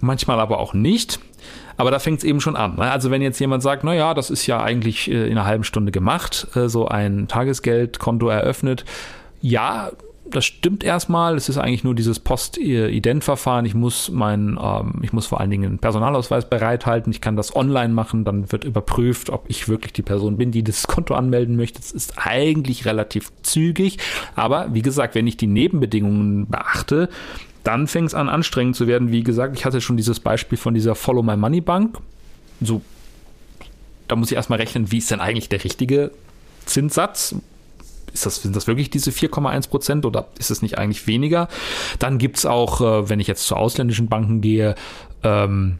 Manchmal 0.00 0.40
aber 0.40 0.58
auch 0.60 0.72
nicht. 0.72 1.20
Aber 1.76 1.90
da 1.90 1.98
fängt 1.98 2.18
es 2.18 2.24
eben 2.24 2.40
schon 2.42 2.56
an. 2.56 2.76
Ne? 2.76 2.90
Also 2.90 3.10
wenn 3.10 3.22
jetzt 3.22 3.38
jemand 3.38 3.62
sagt, 3.62 3.84
na 3.84 3.94
ja, 3.94 4.12
das 4.12 4.28
ist 4.28 4.46
ja 4.46 4.62
eigentlich 4.62 5.10
äh, 5.10 5.26
in 5.26 5.32
einer 5.32 5.46
halben 5.46 5.64
Stunde 5.64 5.92
gemacht, 5.92 6.46
äh, 6.54 6.68
so 6.68 6.86
ein 6.86 7.26
Tagesgeldkonto 7.26 8.28
eröffnet, 8.28 8.84
ja, 9.40 9.90
das 10.34 10.44
stimmt 10.44 10.84
erstmal. 10.84 11.36
Es 11.36 11.48
ist 11.48 11.58
eigentlich 11.58 11.84
nur 11.84 11.94
dieses 11.94 12.18
Post-Ident-Verfahren. 12.20 13.64
Ich 13.64 13.74
muss 13.74 14.10
mein, 14.10 14.58
ähm, 14.62 15.00
ich 15.02 15.12
muss 15.12 15.26
vor 15.26 15.40
allen 15.40 15.50
Dingen 15.50 15.64
einen 15.64 15.78
Personalausweis 15.78 16.48
bereithalten. 16.48 17.12
Ich 17.12 17.20
kann 17.20 17.36
das 17.36 17.54
online 17.54 17.92
machen. 17.92 18.24
Dann 18.24 18.50
wird 18.50 18.64
überprüft, 18.64 19.30
ob 19.30 19.44
ich 19.48 19.68
wirklich 19.68 19.92
die 19.92 20.02
Person 20.02 20.36
bin, 20.36 20.52
die 20.52 20.62
das 20.62 20.86
Konto 20.86 21.14
anmelden 21.14 21.56
möchte. 21.56 21.80
Das 21.80 21.92
ist 21.92 22.14
eigentlich 22.16 22.86
relativ 22.86 23.30
zügig. 23.42 23.98
Aber 24.34 24.72
wie 24.72 24.82
gesagt, 24.82 25.14
wenn 25.14 25.26
ich 25.26 25.36
die 25.36 25.46
Nebenbedingungen 25.46 26.46
beachte, 26.46 27.08
dann 27.64 27.86
fängt 27.86 28.08
es 28.08 28.14
an, 28.14 28.28
anstrengend 28.28 28.76
zu 28.76 28.86
werden. 28.86 29.12
Wie 29.12 29.22
gesagt, 29.22 29.56
ich 29.56 29.64
hatte 29.64 29.80
schon 29.80 29.96
dieses 29.96 30.20
Beispiel 30.20 30.58
von 30.58 30.74
dieser 30.74 30.94
Follow 30.94 31.22
My 31.22 31.36
Money 31.36 31.60
Bank. 31.60 31.98
So, 32.60 32.82
da 34.08 34.16
muss 34.16 34.30
ich 34.30 34.36
erstmal 34.36 34.58
rechnen, 34.58 34.90
wie 34.90 34.98
ist 34.98 35.10
denn 35.10 35.20
eigentlich 35.20 35.48
der 35.48 35.62
richtige 35.62 36.10
Zinssatz? 36.64 37.34
Ist 38.12 38.26
das, 38.26 38.42
sind 38.42 38.56
das 38.56 38.66
wirklich 38.66 38.90
diese 38.90 39.10
4,1 39.10 39.68
Prozent 39.68 40.06
oder 40.06 40.28
ist 40.38 40.50
es 40.50 40.62
nicht 40.62 40.78
eigentlich 40.78 41.06
weniger? 41.06 41.48
Dann 41.98 42.18
gibt 42.18 42.38
es 42.38 42.46
auch, 42.46 42.80
äh, 42.80 43.08
wenn 43.08 43.20
ich 43.20 43.26
jetzt 43.26 43.46
zu 43.46 43.56
ausländischen 43.56 44.08
Banken 44.08 44.40
gehe, 44.40 44.74
ähm, 45.22 45.78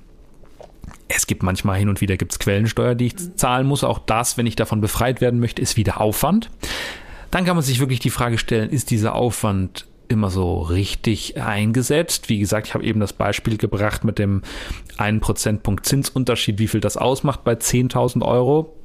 es 1.09 1.27
gibt 1.27 1.43
manchmal 1.43 1.79
hin 1.79 1.89
und 1.89 2.01
wieder 2.01 2.17
gibt's 2.17 2.39
Quellensteuer, 2.39 2.95
die 2.95 3.07
ich 3.07 3.37
zahlen 3.37 3.67
muss. 3.67 3.83
Auch 3.83 3.99
das, 3.99 4.39
wenn 4.39 4.47
ich 4.47 4.57
davon 4.57 4.81
befreit 4.81 5.21
werden 5.21 5.41
möchte, 5.41 5.61
ist 5.61 5.77
wieder 5.77 6.01
Aufwand. 6.01 6.51
Dann 7.31 7.45
kann 7.45 7.57
man 7.57 7.65
sich 7.65 7.81
wirklich 7.81 8.01
die 8.01 8.11
Frage 8.11 8.39
stellen, 8.39 8.71
ist 8.71 8.91
dieser 8.91 9.15
Aufwand 9.15 9.87
immer 10.09 10.31
so 10.31 10.61
richtig 10.61 11.41
eingesetzt. 11.41 12.29
Wie 12.29 12.39
gesagt, 12.39 12.67
ich 12.67 12.75
habe 12.75 12.85
eben 12.85 13.01
das 13.01 13.13
Beispiel 13.13 13.57
gebracht 13.57 14.05
mit 14.05 14.19
dem 14.19 14.43
einen 14.97 15.21
Prozentpunkt 15.21 15.87
Zinsunterschied, 15.87 16.59
wie 16.59 16.67
viel 16.69 16.81
das 16.81 16.97
ausmacht 16.97 17.45
bei 17.45 17.53
10.000 17.53 18.23
Euro. 18.23 18.77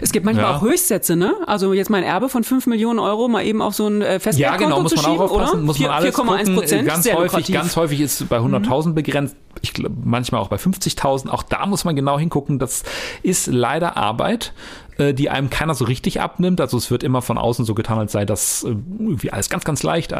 Es 0.00 0.12
gibt 0.12 0.24
manchmal 0.24 0.50
ja. 0.50 0.56
auch 0.56 0.62
Höchstsätze, 0.62 1.16
ne? 1.16 1.34
Also 1.46 1.72
jetzt 1.72 1.90
mein 1.90 2.04
Erbe 2.04 2.28
von 2.28 2.44
5 2.44 2.66
Millionen 2.66 2.98
Euro 2.98 3.28
mal 3.28 3.44
eben 3.44 3.62
auf 3.62 3.74
so 3.74 3.86
ein 3.86 4.02
äh, 4.02 4.20
Festgeldkonto 4.20 4.62
Ja, 4.62 4.68
genau, 4.68 4.82
muss 4.82 4.96
man 4.96 5.04
schieben, 5.04 5.18
auch 5.18 5.30
aufpassen. 5.30 5.56
Oder? 5.56 5.64
Muss 5.64 5.78
man 5.78 5.90
alles 5.90 6.14
4,1 6.16 6.54
Prozent. 6.54 6.88
Ganz 6.88 7.06
häufig, 7.06 7.22
lukrativ. 7.22 7.54
ganz 7.54 7.76
häufig 7.76 8.00
ist 8.00 8.28
bei 8.28 8.38
100.000 8.38 8.88
mhm. 8.88 8.94
begrenzt. 8.94 9.36
Ich 9.60 9.74
glaube, 9.74 9.96
manchmal 10.04 10.40
auch 10.40 10.48
bei 10.48 10.56
50.000. 10.56 11.28
Auch 11.28 11.42
da 11.42 11.66
muss 11.66 11.84
man 11.84 11.96
genau 11.96 12.18
hingucken. 12.18 12.58
Das 12.58 12.84
ist 13.22 13.46
leider 13.46 13.96
Arbeit 13.96 14.52
äh, 14.98 15.14
die 15.14 15.30
einem 15.30 15.48
keiner 15.48 15.74
so 15.74 15.84
richtig 15.84 16.20
abnimmt. 16.20 16.60
Also 16.60 16.76
es 16.76 16.90
wird 16.90 17.02
immer 17.02 17.22
von 17.22 17.38
außen 17.38 17.64
so 17.64 17.74
getan, 17.74 17.98
als 17.98 18.12
sei 18.12 18.24
das 18.24 18.64
äh, 18.64 18.68
irgendwie 18.68 19.32
alles 19.32 19.48
ganz, 19.48 19.64
ganz 19.64 19.82
leicht 19.82 20.12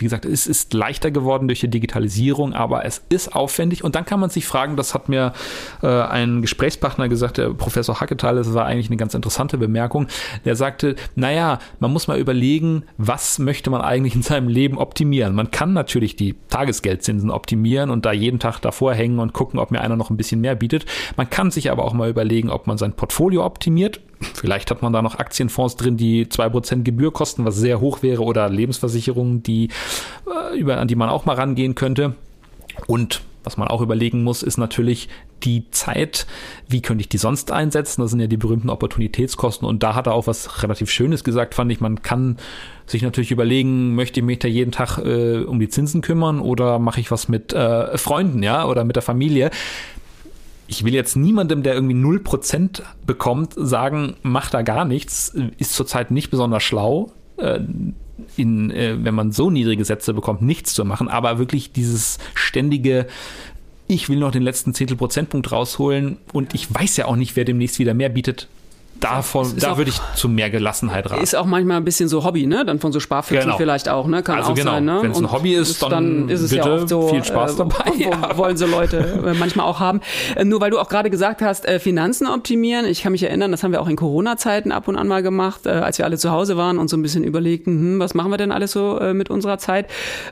wie 0.00 0.04
gesagt, 0.04 0.24
es 0.24 0.46
ist 0.46 0.74
leichter 0.74 1.10
geworden 1.10 1.48
durch 1.48 1.60
die 1.60 1.68
Digitalisierung, 1.68 2.54
aber 2.54 2.84
es 2.84 3.02
ist 3.08 3.34
aufwendig. 3.34 3.84
Und 3.84 3.94
dann 3.94 4.04
kann 4.04 4.20
man 4.20 4.30
sich 4.30 4.46
fragen, 4.46 4.76
das 4.76 4.94
hat 4.94 5.08
mir 5.08 5.32
äh, 5.82 5.86
ein 5.86 6.42
Gesprächspartner 6.42 7.08
gesagt, 7.08 7.38
der 7.38 7.50
Professor 7.50 8.00
Hacketal, 8.00 8.36
das 8.36 8.52
war 8.54 8.66
eigentlich 8.66 8.88
eine 8.88 8.96
ganz 8.96 9.14
interessante 9.14 9.58
Bemerkung. 9.58 10.06
Der 10.44 10.56
sagte, 10.56 10.96
naja, 11.14 11.58
man 11.78 11.92
muss 11.92 12.08
mal 12.08 12.18
überlegen, 12.18 12.84
was 12.96 13.38
möchte 13.38 13.70
man 13.70 13.80
eigentlich 13.80 14.14
in 14.14 14.22
seinem 14.22 14.48
Leben 14.48 14.78
optimieren. 14.78 15.34
Man 15.34 15.50
kann 15.50 15.72
natürlich 15.72 16.16
die 16.16 16.36
Tagesgeldzinsen 16.48 17.30
optimieren 17.30 17.90
und 17.90 18.06
da 18.06 18.12
jeden 18.12 18.38
Tag 18.38 18.60
davor 18.60 18.94
hängen 18.94 19.18
und 19.18 19.32
gucken, 19.32 19.58
ob 19.58 19.70
mir 19.70 19.80
einer 19.80 19.96
noch 19.96 20.10
ein 20.10 20.16
bisschen 20.16 20.40
mehr 20.40 20.54
bietet. 20.54 20.86
Man 21.16 21.28
kann 21.28 21.50
sich 21.50 21.70
aber 21.70 21.84
auch 21.84 21.92
mal 21.92 22.08
überlegen, 22.08 22.50
ob 22.50 22.66
man 22.66 22.78
sein 22.78 22.92
Portfolio 22.92 23.44
optimiert 23.44 24.00
Vielleicht 24.20 24.70
hat 24.70 24.82
man 24.82 24.92
da 24.92 25.02
noch 25.02 25.18
Aktienfonds 25.18 25.76
drin, 25.76 25.96
die 25.96 26.28
zwei 26.28 26.48
Prozent 26.48 26.84
Gebühr 26.84 27.12
kosten, 27.12 27.44
was 27.44 27.56
sehr 27.56 27.80
hoch 27.80 28.02
wäre, 28.02 28.22
oder 28.22 28.48
Lebensversicherungen, 28.48 29.42
die, 29.42 29.68
äh, 30.26 30.58
über, 30.58 30.78
an 30.78 30.88
die 30.88 30.96
man 30.96 31.08
auch 31.08 31.24
mal 31.24 31.36
rangehen 31.36 31.74
könnte. 31.74 32.14
Und 32.86 33.22
was 33.44 33.56
man 33.56 33.68
auch 33.68 33.80
überlegen 33.80 34.22
muss, 34.22 34.42
ist 34.42 34.58
natürlich 34.58 35.08
die 35.42 35.70
Zeit, 35.70 36.26
wie 36.68 36.82
könnte 36.82 37.00
ich 37.00 37.08
die 37.08 37.16
sonst 37.16 37.50
einsetzen? 37.50 38.02
Das 38.02 38.10
sind 38.10 38.20
ja 38.20 38.26
die 38.26 38.36
berühmten 38.36 38.68
Opportunitätskosten. 38.68 39.66
Und 39.66 39.82
da 39.82 39.94
hat 39.94 40.06
er 40.06 40.12
auch 40.12 40.26
was 40.26 40.62
relativ 40.62 40.90
Schönes 40.90 41.24
gesagt, 41.24 41.54
fand 41.54 41.72
ich. 41.72 41.80
Man 41.80 42.02
kann 42.02 42.36
sich 42.86 43.02
natürlich 43.02 43.30
überlegen, 43.30 43.94
möchte 43.94 44.20
ich 44.20 44.26
mich 44.26 44.40
da 44.40 44.48
jeden 44.48 44.72
Tag 44.72 44.98
äh, 44.98 45.38
um 45.44 45.58
die 45.58 45.68
Zinsen 45.68 46.02
kümmern 46.02 46.40
oder 46.40 46.78
mache 46.78 47.00
ich 47.00 47.10
was 47.10 47.28
mit 47.28 47.54
äh, 47.54 47.96
Freunden, 47.96 48.42
ja, 48.42 48.66
oder 48.66 48.84
mit 48.84 48.96
der 48.96 49.02
Familie? 49.02 49.50
Ich 50.70 50.84
will 50.84 50.94
jetzt 50.94 51.16
niemandem, 51.16 51.64
der 51.64 51.74
irgendwie 51.74 51.96
0% 51.96 52.82
bekommt, 53.04 53.54
sagen, 53.56 54.14
mach 54.22 54.50
da 54.50 54.62
gar 54.62 54.84
nichts, 54.84 55.34
ist 55.58 55.74
zurzeit 55.74 56.12
nicht 56.12 56.30
besonders 56.30 56.62
schlau. 56.62 57.10
Äh, 57.38 57.60
in, 58.36 58.70
äh, 58.70 58.96
wenn 59.02 59.14
man 59.14 59.32
so 59.32 59.50
niedrige 59.50 59.84
Sätze 59.84 60.14
bekommt, 60.14 60.42
nichts 60.42 60.72
zu 60.72 60.84
machen, 60.84 61.08
aber 61.08 61.38
wirklich 61.38 61.72
dieses 61.72 62.18
ständige, 62.34 63.06
ich 63.88 64.08
will 64.08 64.20
noch 64.20 64.30
den 64.30 64.42
letzten 64.42 64.72
Zehntel 64.72 64.96
Prozentpunkt 64.96 65.50
rausholen 65.50 66.18
und 66.32 66.54
ich 66.54 66.72
weiß 66.72 66.98
ja 66.98 67.06
auch 67.06 67.16
nicht, 67.16 67.34
wer 67.34 67.44
demnächst 67.44 67.80
wieder 67.80 67.94
mehr 67.94 68.10
bietet, 68.10 68.46
davon, 69.00 69.52
da 69.58 69.76
würde 69.76 69.90
ich 69.90 70.00
zu 70.14 70.28
mehr 70.28 70.50
Gelassenheit 70.50 71.10
raten. 71.10 71.22
Ist 71.22 71.34
auch 71.34 71.46
manchmal 71.46 71.78
ein 71.78 71.84
bisschen 71.84 72.08
so 72.08 72.24
Hobby, 72.24 72.46
ne? 72.46 72.64
Dann 72.64 72.78
von 72.78 72.92
so 72.92 73.00
Sparfüchsen 73.00 73.46
genau. 73.46 73.56
vielleicht 73.56 73.88
auch, 73.88 74.06
ne? 74.06 74.22
Kann 74.22 74.36
also 74.36 74.52
auch 74.52 74.54
genau. 74.54 74.72
sein, 74.72 74.84
ne? 74.84 74.98
Wenn 75.02 75.10
es 75.10 75.18
ein 75.18 75.32
Hobby 75.32 75.54
ist, 75.54 75.82
dann, 75.82 75.90
dann 75.90 76.28
ist 76.28 76.40
es 76.40 76.50
bitte 76.50 76.68
ja 76.68 76.74
oft 76.74 76.88
so, 76.88 77.08
viel 77.08 77.24
Spaß 77.24 77.54
äh, 77.54 77.56
dabei. 77.58 77.92
Ja. 77.98 78.36
Wollen 78.36 78.56
so 78.56 78.66
Leute 78.66 78.98
äh, 78.98 79.34
manchmal 79.34 79.66
auch 79.66 79.80
haben. 79.80 80.00
Äh, 80.36 80.44
nur 80.44 80.60
weil 80.60 80.70
du 80.70 80.78
auch 80.78 80.88
gerade 80.88 81.10
gesagt 81.10 81.42
hast, 81.42 81.66
äh, 81.66 81.78
Finanzen 81.78 82.26
optimieren. 82.26 82.86
Ich 82.86 83.02
kann 83.02 83.12
mich 83.12 83.22
erinnern, 83.22 83.50
das 83.50 83.62
haben 83.62 83.72
wir 83.72 83.80
auch 83.80 83.88
in 83.88 83.96
Corona-Zeiten 83.96 84.72
ab 84.72 84.88
und 84.88 84.96
an 84.96 85.08
mal 85.08 85.22
gemacht, 85.22 85.66
äh, 85.66 85.70
als 85.70 85.98
wir 85.98 86.04
alle 86.04 86.18
zu 86.18 86.30
Hause 86.30 86.56
waren 86.56 86.78
und 86.78 86.88
so 86.88 86.96
ein 86.96 87.02
bisschen 87.02 87.24
überlegten, 87.24 87.78
hm, 87.78 87.98
was 88.00 88.14
machen 88.14 88.30
wir 88.30 88.38
denn 88.38 88.52
alles 88.52 88.72
so 88.72 89.00
mit 89.12 89.30
unserer 89.30 89.58
Zeit? 89.58 89.86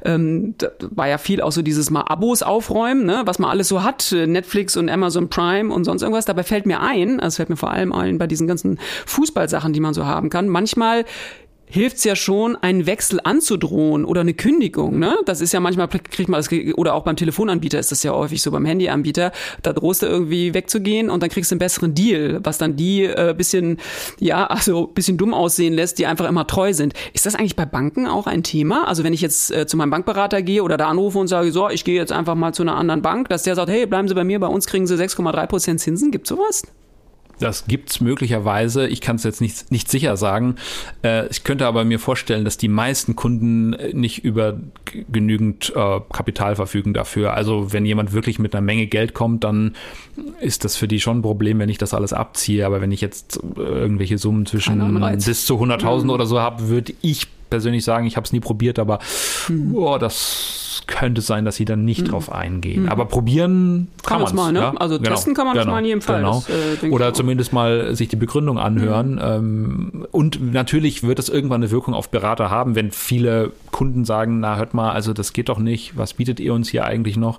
Ähm, 0.04 0.54
da 0.58 0.68
war 0.90 1.08
ja 1.08 1.18
viel 1.18 1.40
auch 1.40 1.52
so 1.52 1.62
dieses 1.62 1.90
mal 1.90 2.02
Abos 2.02 2.42
aufräumen, 2.42 3.04
ne? 3.04 3.22
Was 3.24 3.38
man 3.38 3.50
alles 3.50 3.68
so 3.68 3.82
hat, 3.82 4.12
Netflix 4.12 4.76
und 4.76 4.88
Amazon 4.88 5.28
Prime 5.28 5.72
und 5.72 5.84
sonst 5.84 6.02
irgendwas. 6.02 6.24
Dabei 6.24 6.42
fällt 6.42 6.66
mir 6.66 6.80
ein, 6.80 7.20
also 7.20 7.36
fällt 7.36 7.50
mir 7.50 7.56
vor 7.56 7.70
allem 7.70 7.92
ein 7.92 8.18
bei 8.18 8.26
diesen 8.26 8.46
ganzen 8.46 8.57
ganzen 8.58 8.78
Fußballsachen, 9.06 9.72
die 9.72 9.80
man 9.80 9.94
so 9.94 10.06
haben 10.06 10.30
kann. 10.30 10.48
Manchmal 10.48 11.04
hilft's 11.70 12.02
ja 12.04 12.16
schon, 12.16 12.56
einen 12.56 12.86
Wechsel 12.86 13.20
anzudrohen 13.22 14.06
oder 14.06 14.22
eine 14.22 14.32
Kündigung. 14.32 14.98
Ne? 14.98 15.14
Das 15.26 15.42
ist 15.42 15.52
ja 15.52 15.60
manchmal, 15.60 15.88
kriegt 15.88 16.30
man 16.30 16.38
das, 16.40 16.50
oder 16.76 16.94
auch 16.94 17.04
beim 17.04 17.16
Telefonanbieter 17.16 17.78
ist 17.78 17.92
das 17.92 18.02
ja 18.02 18.12
häufig 18.12 18.40
so, 18.40 18.50
beim 18.50 18.64
Handyanbieter, 18.64 19.32
da 19.62 19.74
drohst 19.74 20.00
du 20.00 20.06
irgendwie 20.06 20.54
wegzugehen 20.54 21.10
und 21.10 21.22
dann 21.22 21.28
kriegst 21.28 21.50
du 21.50 21.56
einen 21.56 21.58
besseren 21.58 21.94
Deal, 21.94 22.40
was 22.42 22.56
dann 22.56 22.76
die 22.76 23.04
äh, 23.04 23.34
bisschen, 23.36 23.76
ja, 24.18 24.46
also 24.46 24.86
bisschen 24.86 25.18
dumm 25.18 25.34
aussehen 25.34 25.74
lässt, 25.74 25.98
die 25.98 26.06
einfach 26.06 26.26
immer 26.26 26.46
treu 26.46 26.72
sind. 26.72 26.94
Ist 27.12 27.26
das 27.26 27.34
eigentlich 27.34 27.56
bei 27.56 27.66
Banken 27.66 28.06
auch 28.06 28.26
ein 28.26 28.42
Thema? 28.42 28.88
Also 28.88 29.04
wenn 29.04 29.12
ich 29.12 29.20
jetzt 29.20 29.50
äh, 29.50 29.66
zu 29.66 29.76
meinem 29.76 29.90
Bankberater 29.90 30.40
gehe 30.40 30.62
oder 30.62 30.78
da 30.78 30.88
anrufe 30.88 31.18
und 31.18 31.28
sage, 31.28 31.52
so, 31.52 31.68
ich 31.68 31.84
gehe 31.84 31.96
jetzt 31.96 32.12
einfach 32.12 32.34
mal 32.34 32.54
zu 32.54 32.62
einer 32.62 32.76
anderen 32.76 33.02
Bank, 33.02 33.28
dass 33.28 33.42
der 33.42 33.56
sagt, 33.56 33.68
hey, 33.68 33.84
bleiben 33.84 34.08
Sie 34.08 34.14
bei 34.14 34.24
mir, 34.24 34.40
bei 34.40 34.46
uns 34.46 34.66
kriegen 34.66 34.86
Sie 34.86 34.94
6,3 34.94 35.46
Prozent 35.46 35.80
Zinsen, 35.80 36.10
gibt's 36.10 36.30
sowas? 36.30 36.62
Das 37.38 37.66
gibt's 37.66 38.00
möglicherweise. 38.00 38.88
Ich 38.88 39.00
kann 39.00 39.16
es 39.16 39.24
jetzt 39.24 39.40
nicht, 39.40 39.70
nicht 39.70 39.90
sicher 39.90 40.16
sagen. 40.16 40.56
Äh, 41.02 41.28
ich 41.28 41.44
könnte 41.44 41.66
aber 41.66 41.84
mir 41.84 41.98
vorstellen, 41.98 42.44
dass 42.44 42.56
die 42.56 42.68
meisten 42.68 43.16
Kunden 43.16 43.72
äh, 43.74 43.92
nicht 43.92 44.24
über 44.24 44.58
genügend 45.10 45.72
äh, 45.74 46.00
Kapital 46.12 46.56
verfügen 46.56 46.94
dafür. 46.94 47.34
Also 47.34 47.72
wenn 47.72 47.86
jemand 47.86 48.12
wirklich 48.12 48.38
mit 48.38 48.54
einer 48.54 48.62
Menge 48.62 48.86
Geld 48.86 49.14
kommt, 49.14 49.44
dann 49.44 49.74
ist 50.40 50.64
das 50.64 50.76
für 50.76 50.88
die 50.88 51.00
schon 51.00 51.18
ein 51.18 51.22
Problem, 51.22 51.58
wenn 51.58 51.68
ich 51.68 51.78
das 51.78 51.94
alles 51.94 52.12
abziehe. 52.12 52.66
Aber 52.66 52.80
wenn 52.80 52.92
ich 52.92 53.00
jetzt 53.00 53.40
äh, 53.56 53.60
irgendwelche 53.60 54.18
Summen 54.18 54.46
zwischen 54.46 54.78
bis 55.24 55.46
zu 55.46 55.54
100.000 55.54 56.04
mhm. 56.04 56.10
oder 56.10 56.26
so 56.26 56.40
habe, 56.40 56.68
würde 56.68 56.92
ich 57.02 57.26
persönlich 57.50 57.84
sagen, 57.84 58.06
ich 58.06 58.16
habe 58.16 58.24
es 58.24 58.32
nie 58.32 58.40
probiert, 58.40 58.78
aber 58.78 58.98
hm. 59.46 59.74
oh, 59.74 59.98
das 59.98 60.82
könnte 60.86 61.20
sein, 61.20 61.44
dass 61.44 61.56
sie 61.56 61.64
dann 61.64 61.84
nicht 61.84 62.00
hm. 62.00 62.08
drauf 62.08 62.32
eingehen. 62.32 62.84
Hm. 62.84 62.88
Aber 62.88 63.04
probieren 63.04 63.88
kann, 64.04 64.18
man 64.18 64.26
es 64.26 64.32
mal, 64.32 64.52
ne? 64.52 64.60
Ja? 64.60 64.74
Also 64.76 64.98
genau. 64.98 65.10
testen 65.10 65.34
kann 65.34 65.46
man 65.46 65.56
genau. 65.56 65.72
mal 65.72 65.78
in 65.80 65.84
jedem 65.84 66.00
Fall. 66.00 66.20
Genau. 66.20 66.42
Das, 66.46 66.82
äh, 66.82 66.88
Oder 66.88 67.14
zumindest 67.14 67.52
mal 67.52 67.94
sich 67.94 68.08
die 68.08 68.16
Begründung 68.16 68.58
anhören. 68.58 69.16
Mhm. 69.18 70.06
und 70.10 70.52
natürlich 70.52 71.02
wird 71.02 71.18
es 71.18 71.28
irgendwann 71.28 71.62
eine 71.62 71.70
Wirkung 71.70 71.94
auf 71.94 72.08
Berater 72.08 72.50
haben, 72.50 72.74
wenn 72.74 72.90
viele 72.90 73.52
Kunden 73.70 74.04
sagen, 74.04 74.40
na 74.40 74.56
hört 74.56 74.74
mal, 74.74 74.92
also 74.92 75.12
das 75.12 75.32
geht 75.32 75.48
doch 75.48 75.58
nicht, 75.58 75.96
was 75.96 76.14
bietet 76.14 76.40
ihr 76.40 76.54
uns 76.54 76.68
hier 76.68 76.84
eigentlich 76.84 77.16
noch? 77.16 77.38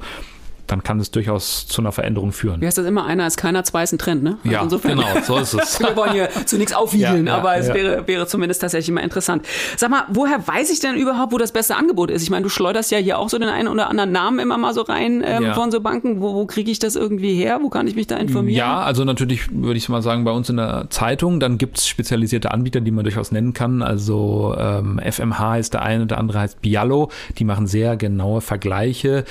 Dann 0.70 0.84
kann 0.84 1.00
es 1.00 1.12
durchaus 1.12 1.68
zu 1.68 1.82
einer 1.82 1.92
Veränderung 1.92 2.32
führen. 2.32 2.62
Wie 2.62 2.68
heißt 2.68 2.78
das 2.78 2.86
immer? 2.86 3.06
Einer 3.06 3.26
ist 3.26 3.38
keiner, 3.38 3.64
zwei 3.64 3.84
ist 3.84 3.92
ein 3.92 3.98
Trend, 3.98 4.24
ne? 4.24 4.38
Also 4.44 4.56
ja, 4.56 4.62
insofern, 4.62 4.98
genau, 4.98 5.08
so 5.24 5.38
ist 5.38 5.54
es. 5.54 5.80
wir 5.80 5.96
wollen 5.96 6.14
hier 6.14 6.30
zu 6.46 6.58
nichts 6.58 6.74
aufwiegeln, 6.74 7.26
ja, 7.26 7.34
ja, 7.34 7.38
aber 7.40 7.58
es 7.58 7.68
ja. 7.68 7.74
wäre, 7.74 8.08
wäre 8.08 8.28
zumindest 8.28 8.62
tatsächlich 8.62 8.94
mal 8.94 9.02
interessant. 9.02 9.46
Sag 9.78 9.90
mal, 9.90 10.04
woher 10.10 10.48
weiß 10.48 10.70
ich 10.70 10.80
denn 10.80 10.96
überhaupt, 10.96 11.34
wo 11.34 11.38
das 11.38 11.52
beste 11.52 11.76
Angebot 11.76 12.12
ist? 12.12 12.22
Ich 12.22 12.30
meine, 12.30 12.44
du 12.44 12.50
schleuderst 12.50 12.92
ja 12.92 13.00
hier 13.00 13.18
auch 13.18 13.30
so 13.30 13.40
den 13.40 13.50
einen 13.50 13.68
oder 13.68 13.90
anderen 13.90 14.12
Namen 14.12 14.40
immer 14.40 14.58
mal 14.58 14.74
so 14.74 14.82
rein 14.82 15.24
ähm, 15.26 15.54
von 15.54 15.72
so 15.72 15.82
Banken. 15.82 16.22
Wo, 16.22 16.36
wo 16.36 16.46
kriege 16.46 16.70
ich 16.70 16.80
das 16.80 16.96
irgendwie 16.96 17.36
her? 17.36 17.60
Wo 17.62 17.70
kann 17.70 17.88
ich 17.88 17.96
mich 17.96 18.08
da 18.08 18.18
informieren? 18.18 18.58
Ja, 18.58 18.82
also 18.82 19.04
natürlich 19.04 19.50
würde 19.52 19.78
ich 19.78 19.90
mal 19.90 20.02
sagen, 20.02 20.24
bei 20.24 20.32
uns 20.32 20.50
in 20.50 20.58
der 20.58 20.88
Zeitung, 20.90 21.40
dann 21.40 21.58
gibt 21.58 21.80
es 21.80 21.88
spezialisierte 21.88 22.52
Anbieter, 22.52 22.82
die 22.82 22.92
man 22.92 23.04
durchaus 23.04 23.32
nennen 23.32 23.54
kann. 23.54 23.82
Also 23.82 24.56
ähm, 24.58 25.00
FMH 25.00 25.58
ist 25.58 25.74
der 25.74 25.82
eine, 25.82 26.06
der 26.06 26.20
andere 26.20 26.40
heißt 26.40 26.62
Biallo. 26.62 27.10
Die 27.38 27.44
machen 27.44 27.66
sehr 27.66 27.98
genaue 27.98 28.42
Vergleiche. 28.42 29.26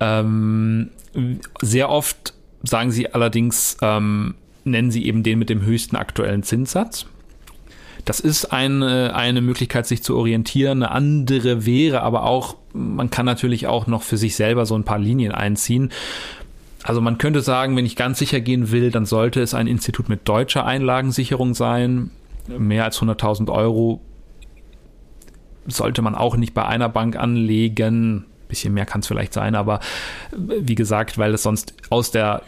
Ähm, 0.00 0.90
sehr 1.60 1.90
oft 1.90 2.34
sagen 2.62 2.90
sie 2.90 3.12
allerdings, 3.12 3.76
ähm, 3.82 4.34
nennen 4.64 4.90
sie 4.90 5.06
eben 5.06 5.22
den 5.22 5.38
mit 5.38 5.50
dem 5.50 5.62
höchsten 5.62 5.96
aktuellen 5.96 6.42
Zinssatz. 6.42 7.06
Das 8.04 8.20
ist 8.20 8.46
eine, 8.46 9.14
eine 9.14 9.40
Möglichkeit, 9.40 9.86
sich 9.86 10.02
zu 10.02 10.16
orientieren. 10.16 10.82
Eine 10.82 10.90
andere 10.90 11.64
wäre 11.64 12.02
aber 12.02 12.24
auch, 12.24 12.56
man 12.72 13.10
kann 13.10 13.24
natürlich 13.24 13.66
auch 13.66 13.86
noch 13.86 14.02
für 14.02 14.16
sich 14.16 14.36
selber 14.36 14.66
so 14.66 14.74
ein 14.74 14.84
paar 14.84 14.98
Linien 14.98 15.32
einziehen. 15.32 15.90
Also 16.82 17.00
man 17.00 17.16
könnte 17.16 17.40
sagen, 17.40 17.76
wenn 17.76 17.86
ich 17.86 17.96
ganz 17.96 18.18
sicher 18.18 18.40
gehen 18.40 18.70
will, 18.70 18.90
dann 18.90 19.06
sollte 19.06 19.40
es 19.40 19.54
ein 19.54 19.66
Institut 19.66 20.10
mit 20.10 20.28
deutscher 20.28 20.66
Einlagensicherung 20.66 21.54
sein. 21.54 22.10
Mehr 22.46 22.84
als 22.84 23.00
100.000 23.00 23.50
Euro 23.50 24.02
sollte 25.66 26.02
man 26.02 26.14
auch 26.14 26.36
nicht 26.36 26.52
bei 26.52 26.66
einer 26.66 26.90
Bank 26.90 27.16
anlegen 27.16 28.26
bisschen 28.54 28.72
mehr 28.72 28.86
kann 28.86 29.00
es 29.00 29.06
vielleicht 29.08 29.32
sein, 29.32 29.56
aber 29.56 29.80
äh, 30.32 30.36
wie 30.60 30.76
gesagt, 30.76 31.18
weil 31.18 31.34
es 31.34 31.42
sonst 31.42 31.74
aus 31.90 32.10
der 32.10 32.42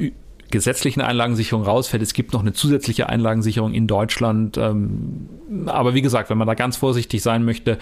gesetzlichen 0.51 1.01
Einlagensicherung 1.01 1.65
rausfällt. 1.65 2.03
Es 2.03 2.15
gibt 2.15 2.33
noch 2.33 2.41
eine 2.41 2.53
zusätzliche 2.53 3.09
Einlagensicherung 3.09 3.75
in 3.75 3.89
Deutschland. 3.89 4.57
Ähm, 4.57 5.29
aber 5.67 5.95
wie 5.95 6.03
gesagt, 6.03 6.31
wenn 6.31 6.39
man 6.39 6.47
da 6.47 6.55
ganz 6.55 6.77
vorsichtig 6.77 7.21
sein 7.21 7.45
möchte, 7.45 7.79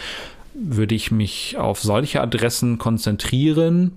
würde 0.54 0.94
ich 0.94 1.10
mich 1.10 1.58
auf 1.58 1.82
solche 1.82 2.22
Adressen 2.22 2.78
konzentrieren. 2.78 3.92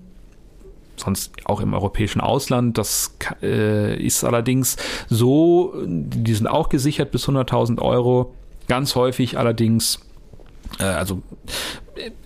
Sonst 0.96 1.32
auch 1.46 1.62
im 1.62 1.72
europäischen 1.72 2.20
Ausland. 2.20 2.76
Das 2.76 3.16
äh, 3.42 3.96
ist 3.96 4.22
allerdings 4.22 4.76
so, 5.08 5.72
die 5.86 6.34
sind 6.34 6.46
auch 6.46 6.68
gesichert 6.68 7.10
bis 7.10 7.26
100.000 7.26 7.80
Euro. 7.80 8.34
Ganz 8.66 8.96
häufig 8.96 9.38
allerdings 9.38 10.00
äh, 10.78 10.84
also 10.84 11.22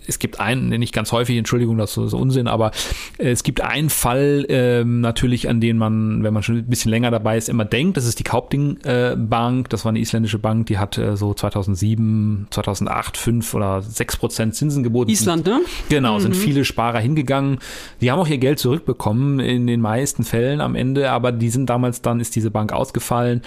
es 0.07 0.19
gibt 0.19 0.41
einen, 0.41 0.69
nicht 0.69 0.93
ganz 0.93 1.13
häufig, 1.13 1.37
Entschuldigung, 1.37 1.79
das 1.79 1.97
ist 1.97 2.11
so 2.11 2.19
Unsinn, 2.19 2.49
aber 2.49 2.71
es 3.19 3.43
gibt 3.43 3.61
einen 3.61 3.91
Fall 3.91 4.47
ähm, 4.49 5.01
natürlich, 5.01 5.49
an 5.49 5.61
den 5.61 5.79
man, 5.79 6.23
wenn 6.23 6.35
man 6.35 6.43
schon 6.43 6.59
ein 6.59 6.67
bisschen 6.67 6.91
länger 6.91 7.11
dabei 7.11 7.37
ist, 7.37 7.49
immer 7.49 7.65
denkt. 7.65 7.97
Das 7.97 8.07
ist 8.07 8.19
die 8.19 8.25
Kaupding 8.25 8.79
äh, 8.85 9.17
Bank. 9.17 9.69
Das 9.71 9.85
war 9.85 9.91
eine 9.91 9.99
isländische 9.99 10.39
Bank, 10.39 10.67
die 10.67 10.79
hat 10.79 10.99
äh, 10.99 11.17
so 11.17 11.35
2007, 11.35 12.49
2008 12.51 13.17
5 13.17 13.55
oder 13.55 13.83
6 13.83 14.17
Prozent 14.17 14.55
Zinsen 14.55 14.83
geboten. 14.83 15.11
Island, 15.11 15.47
ne? 15.47 15.61
Genau, 15.89 16.17
mhm. 16.17 16.21
sind 16.21 16.37
viele 16.37 16.65
Sparer 16.65 16.99
hingegangen. 16.99 17.59
Die 18.01 18.11
haben 18.11 18.19
auch 18.19 18.29
ihr 18.29 18.39
Geld 18.39 18.59
zurückbekommen 18.59 19.41
in 19.41 19.67
den 19.67 19.81
meisten 19.81 20.25
Fällen 20.25 20.61
am 20.61 20.75
Ende, 20.75 21.11
aber 21.11 21.33
die 21.33 21.51
sind 21.51 21.69
damals 21.69 22.03
dann 22.03 22.21
ist 22.21 22.37
diese 22.37 22.51
Bank 22.51 22.73
ausgefallen 22.73 23.43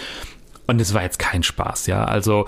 und 0.67 0.81
es 0.81 0.93
war 0.93 1.03
jetzt 1.03 1.19
kein 1.19 1.43
Spaß, 1.43 1.87
ja. 1.87 2.05
Also 2.05 2.45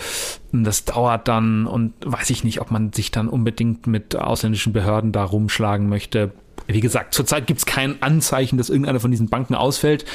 das 0.51 0.86
dauert 0.86 1.27
dann 1.27 1.67
und 1.67 1.93
weiß 2.06 2.30
ich 2.30 2.43
nicht, 2.43 2.62
ob 2.62 2.71
man 2.71 2.93
sich 2.93 3.12
dann 3.12 3.27
unbedingt 3.27 3.88
mit 3.88 4.15
ausländischen 4.15 4.73
Behörden 4.73 5.12
da 5.12 5.23
rumschlagen 5.23 5.89
möchte. 5.89 6.32
Wie 6.67 6.82
gesagt, 6.82 7.13
zurzeit 7.13 7.47
gibt 7.47 7.60
es 7.60 7.65
kein 7.65 8.01
Anzeichen, 8.01 8.58
dass 8.58 8.69
irgendeine 8.69 8.99
von 8.99 9.12
diesen 9.12 9.30
Banken 9.30 9.56
ausfällt. 9.56 10.06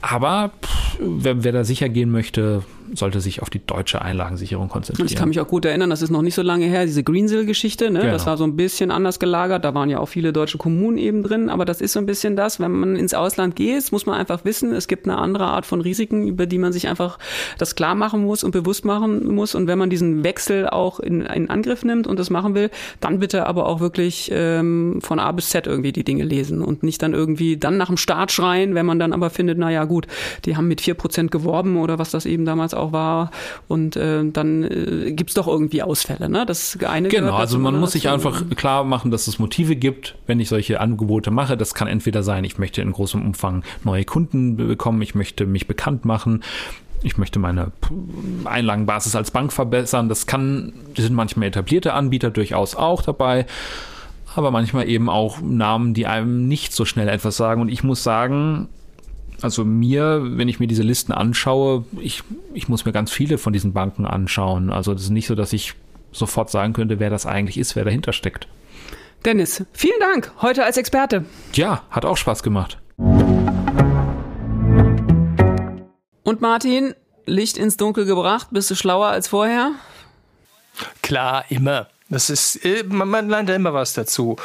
Aber 0.00 0.52
pff, 0.62 0.98
wer, 1.00 1.44
wer 1.44 1.52
da 1.52 1.64
sicher 1.64 1.88
gehen 1.88 2.10
möchte, 2.10 2.62
sollte 2.94 3.20
sich 3.20 3.42
auf 3.42 3.50
die 3.50 3.64
deutsche 3.64 4.02
Einlagensicherung 4.02 4.68
konzentrieren. 4.68 5.08
Ich 5.08 5.16
kann 5.16 5.28
mich 5.28 5.40
auch 5.40 5.48
gut 5.48 5.64
erinnern, 5.64 5.90
das 5.90 6.02
ist 6.02 6.10
noch 6.10 6.22
nicht 6.22 6.34
so 6.34 6.42
lange 6.42 6.66
her, 6.66 6.86
diese 6.86 7.02
Greensill-Geschichte, 7.02 7.90
ne? 7.90 8.00
Genau. 8.00 8.12
das 8.12 8.26
war 8.26 8.36
so 8.36 8.44
ein 8.44 8.56
bisschen 8.56 8.90
anders 8.90 9.18
gelagert, 9.18 9.64
da 9.64 9.74
waren 9.74 9.90
ja 9.90 9.98
auch 9.98 10.08
viele 10.08 10.32
deutsche 10.32 10.58
Kommunen 10.58 10.98
eben 10.98 11.22
drin, 11.22 11.50
aber 11.50 11.64
das 11.64 11.80
ist 11.80 11.92
so 11.92 12.00
ein 12.00 12.06
bisschen 12.06 12.36
das, 12.36 12.60
wenn 12.60 12.72
man 12.72 12.96
ins 12.96 13.14
Ausland 13.14 13.56
geht, 13.56 13.92
muss 13.92 14.06
man 14.06 14.16
einfach 14.16 14.44
wissen, 14.44 14.72
es 14.72 14.88
gibt 14.88 15.06
eine 15.06 15.18
andere 15.18 15.46
Art 15.46 15.66
von 15.66 15.80
Risiken, 15.80 16.26
über 16.26 16.46
die 16.46 16.58
man 16.58 16.72
sich 16.72 16.88
einfach 16.88 17.18
das 17.58 17.74
klar 17.74 17.94
machen 17.94 18.24
muss 18.24 18.44
und 18.44 18.50
bewusst 18.50 18.84
machen 18.84 19.34
muss 19.34 19.54
und 19.54 19.66
wenn 19.66 19.78
man 19.78 19.90
diesen 19.90 20.24
Wechsel 20.24 20.68
auch 20.68 21.00
in, 21.00 21.22
in 21.22 21.50
Angriff 21.50 21.84
nimmt 21.84 22.06
und 22.06 22.18
das 22.18 22.30
machen 22.30 22.54
will, 22.54 22.70
dann 23.00 23.18
bitte 23.18 23.46
aber 23.46 23.66
auch 23.66 23.80
wirklich 23.80 24.30
ähm, 24.32 25.00
von 25.02 25.18
A 25.18 25.30
bis 25.32 25.50
Z 25.50 25.66
irgendwie 25.66 25.87
die 25.92 26.04
Dinge 26.04 26.24
lesen 26.24 26.62
und 26.62 26.82
nicht 26.82 27.02
dann 27.02 27.14
irgendwie 27.14 27.56
dann 27.56 27.76
nach 27.76 27.88
dem 27.88 27.96
Start 27.96 28.32
schreien, 28.32 28.74
wenn 28.74 28.86
man 28.86 28.98
dann 28.98 29.12
aber 29.12 29.30
findet, 29.30 29.58
naja 29.58 29.84
gut, 29.84 30.06
die 30.44 30.56
haben 30.56 30.68
mit 30.68 30.80
vier 30.80 30.94
Prozent 30.94 31.30
geworben 31.30 31.76
oder 31.76 31.98
was 31.98 32.10
das 32.10 32.26
eben 32.26 32.44
damals 32.44 32.74
auch 32.74 32.92
war. 32.92 33.30
Und 33.66 33.96
äh, 33.96 34.24
dann 34.30 34.64
äh, 34.64 35.12
gibt 35.12 35.30
es 35.30 35.34
doch 35.34 35.46
irgendwie 35.46 35.82
Ausfälle. 35.82 36.28
Ne? 36.28 36.44
Das 36.46 36.78
eine 36.84 37.08
genau, 37.08 37.34
also 37.34 37.58
man 37.58 37.78
muss 37.78 37.92
sich 37.92 38.08
einfach 38.08 38.44
klar 38.56 38.84
machen, 38.84 39.10
dass 39.10 39.26
es 39.26 39.38
Motive 39.38 39.76
gibt, 39.76 40.16
wenn 40.26 40.40
ich 40.40 40.48
solche 40.48 40.80
Angebote 40.80 41.30
mache. 41.30 41.56
Das 41.56 41.74
kann 41.74 41.88
entweder 41.88 42.22
sein, 42.22 42.44
ich 42.44 42.58
möchte 42.58 42.82
in 42.82 42.92
großem 42.92 43.24
Umfang 43.24 43.62
neue 43.84 44.04
Kunden 44.04 44.56
bekommen, 44.56 45.02
ich 45.02 45.14
möchte 45.14 45.46
mich 45.46 45.66
bekannt 45.66 46.04
machen 46.04 46.42
ich 47.02 47.16
möchte 47.16 47.38
meine 47.38 47.72
Einlagenbasis 48.44 49.14
als 49.14 49.30
Bank 49.30 49.52
verbessern. 49.52 50.08
Das 50.08 50.26
kann, 50.26 50.72
das 50.94 51.04
sind 51.04 51.14
manchmal 51.14 51.48
etablierte 51.48 51.92
Anbieter 51.92 52.30
durchaus 52.30 52.74
auch 52.74 53.02
dabei, 53.02 53.46
aber 54.38 54.50
manchmal 54.50 54.88
eben 54.88 55.10
auch 55.10 55.40
Namen, 55.40 55.94
die 55.94 56.06
einem 56.06 56.46
nicht 56.48 56.72
so 56.72 56.84
schnell 56.84 57.08
etwas 57.08 57.36
sagen. 57.36 57.60
Und 57.60 57.68
ich 57.68 57.82
muss 57.82 58.02
sagen, 58.02 58.68
also 59.42 59.64
mir, 59.64 60.22
wenn 60.22 60.48
ich 60.48 60.60
mir 60.60 60.66
diese 60.66 60.82
Listen 60.82 61.12
anschaue, 61.12 61.84
ich, 62.00 62.22
ich 62.54 62.68
muss 62.68 62.84
mir 62.84 62.92
ganz 62.92 63.10
viele 63.10 63.36
von 63.36 63.52
diesen 63.52 63.72
Banken 63.72 64.06
anschauen. 64.06 64.70
Also 64.70 64.94
das 64.94 65.02
ist 65.02 65.10
nicht 65.10 65.26
so, 65.26 65.34
dass 65.34 65.52
ich 65.52 65.74
sofort 66.12 66.50
sagen 66.50 66.72
könnte, 66.72 67.00
wer 67.00 67.10
das 67.10 67.26
eigentlich 67.26 67.58
ist, 67.58 67.76
wer 67.76 67.84
dahinter 67.84 68.12
steckt. 68.12 68.48
Dennis, 69.24 69.64
vielen 69.72 69.98
Dank 70.00 70.32
heute 70.40 70.64
als 70.64 70.76
Experte. 70.76 71.24
Ja, 71.52 71.82
hat 71.90 72.04
auch 72.04 72.16
Spaß 72.16 72.42
gemacht. 72.42 72.78
Und 76.22 76.40
Martin, 76.40 76.94
Licht 77.26 77.58
ins 77.58 77.76
Dunkel 77.76 78.04
gebracht, 78.04 78.48
bist 78.52 78.70
du 78.70 78.74
schlauer 78.74 79.08
als 79.08 79.28
vorher? 79.28 79.72
Klar, 81.02 81.44
immer. 81.48 81.88
Das 82.08 82.30
ist, 82.30 82.64
äh, 82.64 82.84
man, 82.84 83.08
man 83.08 83.28
lernt 83.28 83.48
ja 83.48 83.54
immer 83.54 83.74
was 83.74 83.92
dazu. 83.92 84.36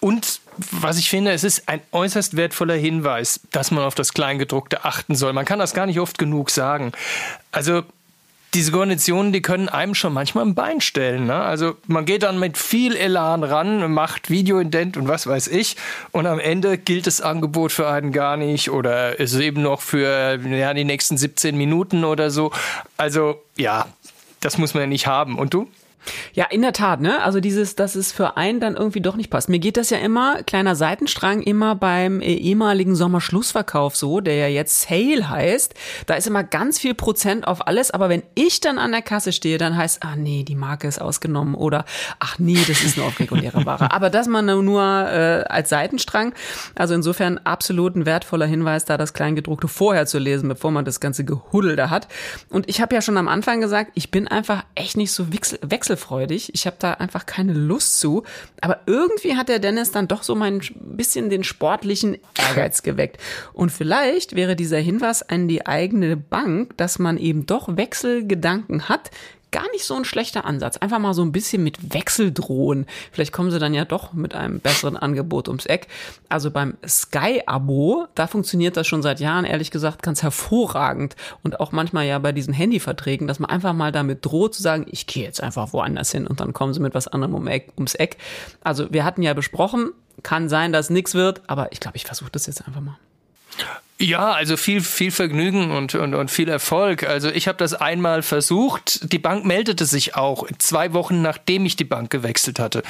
Und 0.00 0.40
was 0.70 0.98
ich 0.98 1.08
finde, 1.08 1.32
es 1.32 1.44
ist 1.44 1.68
ein 1.68 1.80
äußerst 1.92 2.36
wertvoller 2.36 2.74
Hinweis, 2.74 3.40
dass 3.52 3.70
man 3.70 3.84
auf 3.84 3.94
das 3.94 4.12
Kleingedruckte 4.12 4.84
achten 4.84 5.14
soll. 5.14 5.32
Man 5.32 5.44
kann 5.44 5.58
das 5.58 5.74
gar 5.74 5.86
nicht 5.86 6.00
oft 6.00 6.18
genug 6.18 6.50
sagen. 6.50 6.92
Also 7.52 7.82
diese 8.54 8.70
Konditionen, 8.70 9.32
die 9.32 9.40
können 9.40 9.70
einem 9.70 9.94
schon 9.94 10.12
manchmal 10.12 10.44
ein 10.44 10.54
Bein 10.54 10.82
stellen. 10.82 11.26
Ne? 11.26 11.34
Also 11.34 11.76
man 11.86 12.04
geht 12.04 12.22
dann 12.22 12.38
mit 12.38 12.58
viel 12.58 12.94
Elan 12.94 13.44
ran, 13.44 13.90
macht 13.92 14.28
Videoident 14.28 14.96
und 14.98 15.08
was 15.08 15.26
weiß 15.26 15.48
ich. 15.48 15.76
Und 16.10 16.26
am 16.26 16.38
Ende 16.38 16.76
gilt 16.76 17.06
das 17.06 17.22
Angebot 17.22 17.72
für 17.72 17.88
einen 17.88 18.12
gar 18.12 18.36
nicht 18.36 18.70
oder 18.70 19.18
ist 19.18 19.34
eben 19.34 19.62
noch 19.62 19.80
für 19.80 20.38
ja, 20.38 20.74
die 20.74 20.84
nächsten 20.84 21.16
17 21.16 21.56
Minuten 21.56 22.04
oder 22.04 22.30
so. 22.30 22.52
Also 22.98 23.42
ja, 23.56 23.86
das 24.40 24.58
muss 24.58 24.74
man 24.74 24.82
ja 24.82 24.86
nicht 24.86 25.06
haben. 25.06 25.38
Und 25.38 25.54
du? 25.54 25.68
Ja, 26.34 26.46
in 26.50 26.62
der 26.62 26.72
Tat, 26.72 27.00
ne? 27.00 27.22
Also 27.22 27.40
dieses, 27.40 27.76
dass 27.76 27.94
es 27.94 28.12
für 28.12 28.36
einen 28.36 28.60
dann 28.60 28.76
irgendwie 28.76 29.00
doch 29.00 29.16
nicht 29.16 29.30
passt. 29.30 29.48
Mir 29.48 29.58
geht 29.58 29.76
das 29.76 29.90
ja 29.90 29.98
immer, 29.98 30.42
kleiner 30.42 30.74
Seitenstrang, 30.74 31.42
immer 31.42 31.74
beim 31.74 32.20
äh, 32.20 32.34
ehemaligen 32.34 32.94
Sommerschlussverkauf 32.94 33.96
so, 33.96 34.20
der 34.20 34.36
ja 34.36 34.48
jetzt 34.48 34.88
Sale 34.88 35.28
heißt. 35.28 35.74
Da 36.06 36.14
ist 36.14 36.26
immer 36.26 36.44
ganz 36.44 36.78
viel 36.78 36.94
Prozent 36.94 37.46
auf 37.46 37.66
alles, 37.66 37.90
aber 37.90 38.08
wenn 38.08 38.22
ich 38.34 38.60
dann 38.60 38.78
an 38.78 38.92
der 38.92 39.02
Kasse 39.02 39.32
stehe, 39.32 39.58
dann 39.58 39.76
heißt, 39.76 40.02
ah 40.02 40.16
nee, 40.16 40.42
die 40.42 40.56
Marke 40.56 40.88
ist 40.88 41.00
ausgenommen 41.00 41.54
oder 41.54 41.84
ach 42.18 42.38
nee, 42.38 42.58
das 42.66 42.82
ist 42.82 42.96
nur 42.96 43.06
auf 43.06 43.18
reguläre 43.18 43.64
Ware. 43.66 43.92
aber 43.92 44.10
das 44.10 44.26
man 44.26 44.46
nur 44.46 44.82
äh, 44.82 45.44
als 45.48 45.68
Seitenstrang. 45.68 46.34
Also 46.74 46.94
insofern 46.94 47.38
absolut 47.38 47.94
ein 47.94 48.06
wertvoller 48.06 48.46
Hinweis, 48.46 48.84
da 48.84 48.96
das 48.96 49.14
Kleingedruckte 49.14 49.68
vorher 49.68 50.06
zu 50.06 50.18
lesen, 50.18 50.48
bevor 50.48 50.70
man 50.70 50.84
das 50.84 51.00
ganze 51.00 51.24
Gehuddel 51.24 51.76
da 51.76 51.90
hat. 51.90 52.08
Und 52.48 52.68
ich 52.68 52.80
habe 52.80 52.94
ja 52.94 53.02
schon 53.02 53.16
am 53.16 53.28
Anfang 53.28 53.60
gesagt, 53.60 53.92
ich 53.94 54.10
bin 54.10 54.26
einfach 54.28 54.64
echt 54.74 54.96
nicht 54.96 55.12
so 55.12 55.26
wechsel 55.32 55.91
wechselfreudig. 55.92 56.54
Ich 56.54 56.66
habe 56.66 56.76
da 56.78 56.92
einfach 56.94 57.26
keine 57.26 57.52
Lust 57.52 57.98
zu. 57.98 58.24
Aber 58.60 58.80
irgendwie 58.86 59.36
hat 59.36 59.48
der 59.48 59.58
Dennis 59.58 59.92
dann 59.92 60.08
doch 60.08 60.22
so 60.22 60.34
mein 60.34 60.60
bisschen 60.74 61.30
den 61.30 61.44
sportlichen 61.44 62.18
Ehrgeiz 62.36 62.82
geweckt. 62.82 63.18
Und 63.52 63.70
vielleicht 63.70 64.34
wäre 64.34 64.56
dieser 64.56 64.78
Hinweis 64.78 65.22
an 65.22 65.48
die 65.48 65.66
eigene 65.66 66.16
Bank, 66.16 66.76
dass 66.76 66.98
man 66.98 67.18
eben 67.18 67.46
doch 67.46 67.76
Wechselgedanken 67.76 68.88
hat, 68.88 69.10
gar 69.52 69.70
nicht 69.70 69.84
so 69.84 69.94
ein 69.94 70.04
schlechter 70.04 70.44
Ansatz. 70.44 70.78
Einfach 70.78 70.98
mal 70.98 71.14
so 71.14 71.22
ein 71.22 71.30
bisschen 71.30 71.62
mit 71.62 71.94
Wechsel 71.94 72.32
drohen. 72.32 72.86
Vielleicht 73.12 73.32
kommen 73.32 73.50
sie 73.50 73.58
dann 73.58 73.74
ja 73.74 73.84
doch 73.84 74.12
mit 74.12 74.34
einem 74.34 74.58
besseren 74.58 74.96
Angebot 74.96 75.48
ums 75.48 75.66
Eck. 75.66 75.86
Also 76.28 76.50
beim 76.50 76.76
Sky-Abo, 76.86 78.06
da 78.14 78.26
funktioniert 78.26 78.76
das 78.76 78.86
schon 78.86 79.02
seit 79.02 79.20
Jahren, 79.20 79.44
ehrlich 79.44 79.70
gesagt, 79.70 80.02
ganz 80.02 80.22
hervorragend. 80.22 81.14
Und 81.44 81.60
auch 81.60 81.70
manchmal 81.70 82.06
ja 82.06 82.18
bei 82.18 82.32
diesen 82.32 82.54
Handyverträgen, 82.54 83.28
dass 83.28 83.38
man 83.38 83.50
einfach 83.50 83.72
mal 83.72 83.92
damit 83.92 84.24
droht 84.24 84.54
zu 84.54 84.62
sagen, 84.62 84.86
ich 84.90 85.06
gehe 85.06 85.24
jetzt 85.24 85.42
einfach 85.42 85.72
woanders 85.72 86.10
hin 86.10 86.26
und 86.26 86.40
dann 86.40 86.52
kommen 86.52 86.74
sie 86.74 86.80
mit 86.80 86.94
was 86.94 87.06
anderem 87.06 87.34
um 87.34 87.48
ums 87.76 87.94
Eck. 87.94 88.16
Also 88.64 88.92
wir 88.92 89.04
hatten 89.04 89.22
ja 89.22 89.34
besprochen, 89.34 89.92
kann 90.22 90.48
sein, 90.48 90.72
dass 90.72 90.90
nichts 90.90 91.14
wird, 91.14 91.42
aber 91.46 91.72
ich 91.72 91.80
glaube, 91.80 91.96
ich 91.96 92.04
versuche 92.04 92.30
das 92.30 92.46
jetzt 92.46 92.66
einfach 92.66 92.80
mal. 92.80 92.96
Ja, 93.98 94.32
also 94.32 94.56
viel, 94.56 94.80
viel 94.80 95.12
Vergnügen 95.12 95.70
und, 95.70 95.94
und, 95.94 96.14
und 96.14 96.30
viel 96.30 96.48
Erfolg. 96.48 97.04
Also 97.04 97.30
ich 97.30 97.46
habe 97.46 97.58
das 97.58 97.72
einmal 97.72 98.22
versucht. 98.22 99.12
Die 99.12 99.20
Bank 99.20 99.44
meldete 99.44 99.86
sich 99.86 100.16
auch 100.16 100.46
zwei 100.58 100.92
Wochen 100.92 101.22
nachdem 101.22 101.64
ich 101.66 101.76
die 101.76 101.84
Bank 101.84 102.10
gewechselt 102.10 102.58
hatte. 102.58 102.82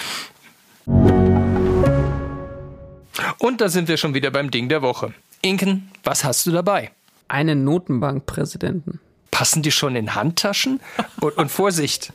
Und 3.38 3.60
da 3.60 3.68
sind 3.68 3.88
wir 3.88 3.98
schon 3.98 4.14
wieder 4.14 4.30
beim 4.30 4.50
Ding 4.50 4.70
der 4.70 4.80
Woche. 4.80 5.12
Inken, 5.42 5.90
was 6.02 6.24
hast 6.24 6.46
du 6.46 6.50
dabei? 6.50 6.90
Einen 7.28 7.64
Notenbankpräsidenten. 7.64 9.00
Passen 9.32 9.62
die 9.62 9.72
schon 9.72 9.96
in 9.96 10.14
Handtaschen? 10.14 10.78
Und, 11.20 11.36
und 11.38 11.50
Vorsicht, 11.50 12.12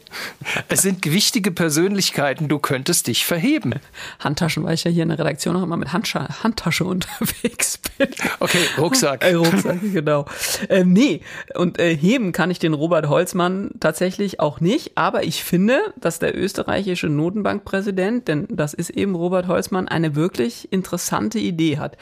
es 0.69 0.84
sind 0.84 1.01
gewichtige 1.01 1.51
Persönlichkeiten, 1.51 2.47
du 2.47 2.60
könntest 2.60 3.08
dich 3.08 3.25
verheben. 3.25 3.73
Handtaschen, 4.19 4.63
weil 4.63 4.75
ich 4.75 4.86
ja 4.86 4.91
hier 4.91 5.03
in 5.03 5.10
der 5.10 5.19
Redaktion 5.19 5.56
auch 5.58 5.63
immer 5.63 5.77
mit 5.77 5.91
Handscha 5.91 6.43
Handtasche 6.43 6.86
unterwegs 6.86 7.80
bin. 7.97 8.08
Okay, 8.39 8.60
Rucksack. 8.77 9.23
Äh, 9.25 9.34
Rucksack, 9.34 9.80
genau. 9.82 10.25
Ähm, 10.69 10.93
nee, 10.93 11.21
und 11.56 11.80
äh, 11.80 11.97
heben 11.97 12.32
kann 12.32 12.51
ich 12.51 12.60
den 12.60 12.73
Robert 12.73 13.10
Holzmann 13.10 13.71
tatsächlich 13.80 14.39
auch 14.39 14.60
nicht, 14.62 14.95
aber 14.95 15.23
ich 15.23 15.43
finde, 15.43 15.80
dass 15.99 16.19
der 16.19 16.38
österreichische 16.38 17.10
Notenbankpräsident, 17.10 18.27
denn 18.27 18.47
das 18.49 18.75
ist 18.75 18.91
eben 18.91 19.15
Robert 19.15 19.47
Holzmann, 19.47 19.88
eine 19.88 20.15
wirklich 20.15 20.71
interessante 20.71 21.39
Idee 21.39 21.80
hat. 21.80 21.97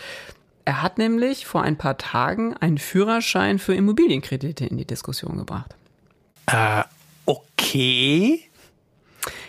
Er 0.66 0.82
hat 0.82 0.98
nämlich 0.98 1.46
vor 1.46 1.62
ein 1.62 1.78
paar 1.78 1.98
Tagen 1.98 2.58
einen 2.58 2.80
Führerschein 2.80 3.60
für 3.60 3.76
Immobilienkredite 3.76 4.66
in 4.66 4.78
die 4.78 4.86
Diskussion 4.86 5.38
gebracht. 5.38 5.76
Äh, 6.48 6.84
okay. 7.26 8.42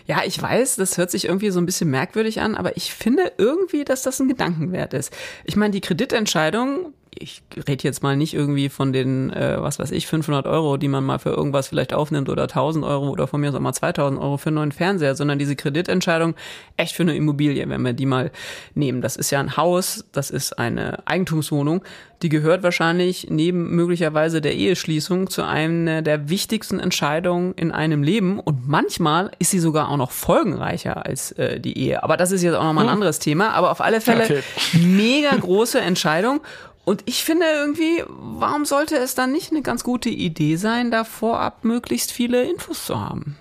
Ja, 0.07 0.23
ich 0.25 0.41
weiß, 0.41 0.77
das 0.77 0.99
hört 0.99 1.11
sich 1.11 1.25
irgendwie 1.25 1.51
so 1.51 1.59
ein 1.59 1.67
bisschen 1.67 1.91
merkwürdig 1.91 2.41
an, 2.41 2.55
aber 2.55 2.77
ich 2.77 2.93
finde 2.93 3.33
irgendwie, 3.39 3.85
dass 3.85 4.03
das 4.03 4.21
ein 4.21 4.29
Gedankenwert 4.29 4.95
ist. 4.95 5.13
Ich 5.45 5.57
meine, 5.57 5.73
die 5.73 5.81
Kreditentscheidung 5.81 6.93
ich 7.19 7.43
rede 7.69 7.85
jetzt 7.85 8.03
mal 8.03 8.17
nicht 8.17 8.35
irgendwie 8.35 8.69
von 8.69 8.93
den, 8.93 9.31
äh, 9.33 9.57
was 9.61 9.79
weiß 9.79 9.91
ich, 9.93 10.07
500 10.07 10.47
Euro, 10.47 10.77
die 10.77 10.89
man 10.89 11.05
mal 11.05 11.19
für 11.19 11.31
irgendwas 11.31 11.69
vielleicht 11.69 11.95
aufnimmt 11.95 12.29
oder 12.29 12.43
1000 12.43 12.85
Euro 12.85 13.09
oder 13.09 13.27
von 13.27 13.41
mir 13.41 13.49
aus 13.49 13.55
auch 13.55 13.61
mal 13.61 13.73
2000 13.73 14.21
Euro 14.21 14.37
für 14.37 14.49
einen 14.49 14.57
neuen 14.57 14.73
Fernseher, 14.73 15.15
sondern 15.15 15.39
diese 15.39 15.57
Kreditentscheidung 15.57 16.35
echt 16.77 16.95
für 16.95 17.03
eine 17.03 17.17
Immobilie, 17.17 17.69
wenn 17.69 17.83
wir 17.83 17.93
die 17.93 18.07
mal 18.07 18.31
nehmen. 18.75 19.01
Das 19.01 19.17
ist 19.17 19.31
ja 19.31 19.41
ein 19.41 19.57
Haus, 19.57 20.05
das 20.13 20.31
ist 20.31 20.59
eine 20.59 21.07
Eigentumswohnung, 21.07 21.83
die 22.23 22.29
gehört 22.29 22.63
wahrscheinlich 22.63 23.29
neben 23.31 23.75
möglicherweise 23.75 24.41
der 24.41 24.55
Eheschließung 24.55 25.29
zu 25.29 25.43
einer 25.43 26.03
der 26.03 26.29
wichtigsten 26.29 26.81
Entscheidungen 26.81 27.53
in 27.55 27.73
einem 27.73 28.03
Leben 28.03 28.41
und 28.41 28.67
manchmal 28.67 29.31
ist 29.39 29.51
sie 29.51 29.59
sogar 29.59 29.91
auch 29.91 29.97
noch 29.97 30.11
folgenreicher 30.11 31.05
als 31.05 31.33
äh, 31.33 31.61
die 31.61 31.79
Ehe. 31.79 32.03
Aber 32.03 32.17
das 32.17 32.33
ist 32.33 32.43
jetzt 32.43 32.55
auch 32.55 32.65
nochmal 32.65 32.85
ein 32.85 32.89
hm. 32.89 32.95
anderes 32.95 33.19
Thema, 33.19 33.51
aber 33.51 33.71
auf 33.71 33.81
alle 33.81 34.01
Fälle 34.01 34.25
okay. 34.25 34.43
mega 34.83 35.35
große 35.35 35.81
Entscheidung 35.81 36.41
und 36.87 37.03
ich 37.07 37.25
finde 37.25 37.47
irgendwie, 37.47 38.05
warum 38.07 38.65
sollte 38.65 38.97
es 38.97 39.17
dann 39.17 39.33
nicht 39.33 39.51
eine 39.51 39.61
ganz 39.61 39.83
gute 39.83 40.09
Idee 40.09 40.55
sein, 40.55 40.93
da 40.93 41.03
vorab 41.03 41.65
möglichst 41.65 42.13
viele 42.13 42.49
Infos 42.49 42.87
zu 42.87 43.01
haben? 43.01 43.37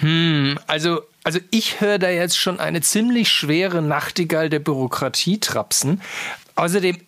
Hm, 0.00 0.58
also, 0.66 1.02
also 1.22 1.38
ich 1.52 1.80
höre 1.80 2.00
da 2.00 2.10
jetzt 2.10 2.36
schon 2.36 2.58
eine 2.58 2.80
ziemlich 2.80 3.28
schwere 3.28 3.80
Nachtigall 3.80 4.50
der 4.50 4.58
Bürokratie 4.58 5.38
trapsen. 5.38 6.02
Außerdem 6.56 6.98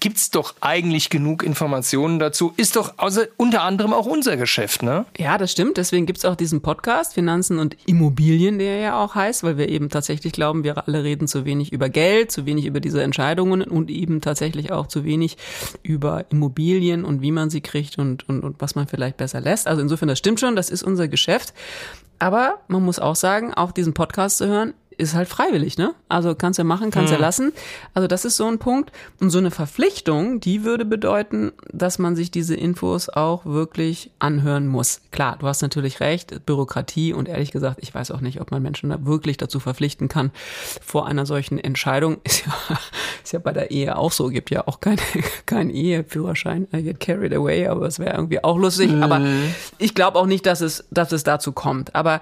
gibt 0.00 0.16
es 0.16 0.30
doch 0.30 0.54
eigentlich 0.60 1.10
genug 1.10 1.42
Informationen 1.42 2.18
dazu. 2.18 2.52
Ist 2.56 2.76
doch 2.76 2.98
außer, 2.98 3.26
unter 3.36 3.62
anderem 3.62 3.92
auch 3.92 4.06
unser 4.06 4.36
Geschäft, 4.36 4.82
ne? 4.82 5.04
Ja, 5.18 5.38
das 5.38 5.52
stimmt. 5.52 5.76
Deswegen 5.76 6.06
gibt 6.06 6.18
es 6.18 6.24
auch 6.24 6.36
diesen 6.36 6.60
Podcast, 6.60 7.14
Finanzen 7.14 7.58
und 7.58 7.76
Immobilien, 7.86 8.58
der 8.58 8.78
ja 8.78 9.02
auch 9.02 9.14
heißt, 9.14 9.42
weil 9.42 9.58
wir 9.58 9.68
eben 9.68 9.88
tatsächlich 9.88 10.32
glauben, 10.32 10.64
wir 10.64 10.86
alle 10.86 11.04
reden 11.04 11.28
zu 11.28 11.44
wenig 11.44 11.72
über 11.72 11.88
Geld, 11.88 12.30
zu 12.32 12.46
wenig 12.46 12.66
über 12.66 12.80
diese 12.80 13.02
Entscheidungen 13.02 13.62
und 13.62 13.90
eben 13.90 14.20
tatsächlich 14.20 14.72
auch 14.72 14.86
zu 14.86 15.04
wenig 15.04 15.36
über 15.82 16.24
Immobilien 16.30 17.04
und 17.04 17.22
wie 17.22 17.32
man 17.32 17.50
sie 17.50 17.60
kriegt 17.60 17.98
und, 17.98 18.28
und, 18.28 18.42
und 18.42 18.60
was 18.60 18.74
man 18.74 18.86
vielleicht 18.86 19.16
besser 19.16 19.40
lässt. 19.40 19.66
Also 19.66 19.82
insofern, 19.82 20.08
das 20.08 20.18
stimmt 20.18 20.40
schon, 20.40 20.56
das 20.56 20.70
ist 20.70 20.82
unser 20.82 21.08
Geschäft. 21.08 21.54
Aber 22.18 22.60
man 22.68 22.84
muss 22.84 23.00
auch 23.00 23.16
sagen, 23.16 23.52
auch 23.52 23.72
diesen 23.72 23.94
Podcast 23.94 24.38
zu 24.38 24.46
hören, 24.46 24.74
ist 24.98 25.14
halt 25.14 25.28
freiwillig, 25.28 25.78
ne? 25.78 25.94
Also 26.08 26.34
kannst 26.34 26.58
du 26.58 26.64
machen, 26.64 26.90
kannst 26.90 27.10
du 27.10 27.16
hm. 27.16 27.22
lassen. 27.22 27.52
Also 27.94 28.08
das 28.08 28.24
ist 28.24 28.36
so 28.36 28.46
ein 28.46 28.58
Punkt. 28.58 28.92
Und 29.20 29.30
so 29.30 29.38
eine 29.38 29.50
Verpflichtung, 29.50 30.40
die 30.40 30.64
würde 30.64 30.84
bedeuten, 30.84 31.52
dass 31.72 31.98
man 31.98 32.16
sich 32.16 32.30
diese 32.30 32.54
Infos 32.54 33.08
auch 33.08 33.44
wirklich 33.44 34.10
anhören 34.18 34.66
muss. 34.66 35.00
Klar, 35.10 35.36
du 35.38 35.46
hast 35.46 35.62
natürlich 35.62 36.00
recht, 36.00 36.46
Bürokratie 36.46 37.12
und 37.12 37.28
ehrlich 37.28 37.52
gesagt, 37.52 37.78
ich 37.80 37.94
weiß 37.94 38.10
auch 38.10 38.20
nicht, 38.20 38.40
ob 38.40 38.50
man 38.50 38.62
Menschen 38.62 38.90
da 38.90 39.04
wirklich 39.04 39.36
dazu 39.36 39.60
verpflichten 39.60 40.08
kann, 40.08 40.30
vor 40.84 41.06
einer 41.06 41.26
solchen 41.26 41.58
Entscheidung. 41.58 42.18
Ist 42.32 42.46
ja, 42.46 42.78
ist 43.22 43.32
ja 43.32 43.38
bei 43.38 43.52
der 43.52 43.70
Ehe 43.70 43.96
auch 43.96 44.10
so, 44.10 44.28
gibt 44.28 44.50
ja 44.50 44.66
auch 44.66 44.80
keinen 44.80 44.98
kein 45.46 45.70
Eheführerschein. 45.70 46.66
I 46.74 46.82
get 46.82 46.98
carried 46.98 47.34
away, 47.34 47.66
aber 47.66 47.86
es 47.86 47.98
wäre 47.98 48.14
irgendwie 48.14 48.42
auch 48.42 48.58
lustig. 48.58 48.90
Mhm. 48.90 49.02
Aber 49.02 49.20
ich 49.78 49.94
glaube 49.94 50.18
auch 50.18 50.26
nicht, 50.26 50.46
dass 50.46 50.60
es, 50.60 50.84
dass 50.90 51.12
es 51.12 51.24
dazu 51.24 51.52
kommt. 51.52 51.94
Aber 51.94 52.20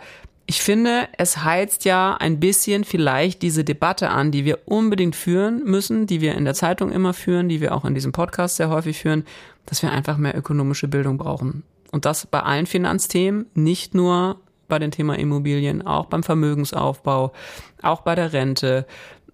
ich 0.50 0.62
finde, 0.62 1.06
es 1.16 1.44
heizt 1.44 1.84
ja 1.84 2.16
ein 2.16 2.40
bisschen 2.40 2.82
vielleicht 2.82 3.40
diese 3.40 3.62
Debatte 3.62 4.10
an, 4.10 4.32
die 4.32 4.44
wir 4.44 4.58
unbedingt 4.64 5.14
führen 5.14 5.62
müssen, 5.62 6.08
die 6.08 6.20
wir 6.20 6.34
in 6.34 6.44
der 6.44 6.54
Zeitung 6.54 6.90
immer 6.90 7.14
führen, 7.14 7.48
die 7.48 7.60
wir 7.60 7.72
auch 7.72 7.84
in 7.84 7.94
diesem 7.94 8.10
Podcast 8.10 8.56
sehr 8.56 8.68
häufig 8.68 8.98
führen, 8.98 9.24
dass 9.66 9.80
wir 9.80 9.92
einfach 9.92 10.16
mehr 10.16 10.36
ökonomische 10.36 10.88
Bildung 10.88 11.18
brauchen. 11.18 11.62
Und 11.92 12.04
das 12.04 12.26
bei 12.26 12.40
allen 12.40 12.66
Finanzthemen, 12.66 13.46
nicht 13.54 13.94
nur 13.94 14.40
bei 14.66 14.80
dem 14.80 14.90
Thema 14.90 15.16
Immobilien, 15.16 15.86
auch 15.86 16.06
beim 16.06 16.24
Vermögensaufbau, 16.24 17.32
auch 17.80 18.00
bei 18.00 18.16
der 18.16 18.32
Rente, 18.32 18.86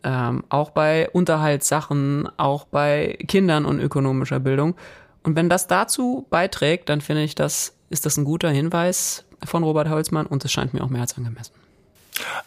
ähm, 0.05 0.44
auch 0.50 0.68
bei 0.68 1.09
Unterhaltssachen, 1.09 2.29
auch 2.37 2.66
bei 2.66 3.16
Kindern 3.26 3.64
und 3.64 3.81
ökonomischer 3.81 4.38
Bildung. 4.38 4.74
Und 5.22 5.35
wenn 5.35 5.48
das 5.48 5.66
dazu 5.66 6.26
beiträgt, 6.29 6.90
dann 6.90 7.00
finde 7.00 7.22
ich, 7.22 7.35
das 7.35 7.74
ist 7.88 8.05
das 8.05 8.18
ein 8.18 8.24
guter 8.24 8.50
Hinweis 8.50 9.25
von 9.44 9.62
Robert 9.62 9.88
Holzmann 9.88 10.27
und 10.27 10.44
es 10.44 10.53
scheint 10.53 10.75
mir 10.75 10.83
auch 10.83 10.90
mehr 10.90 11.03
als 11.03 11.16
angemessen. 11.16 11.53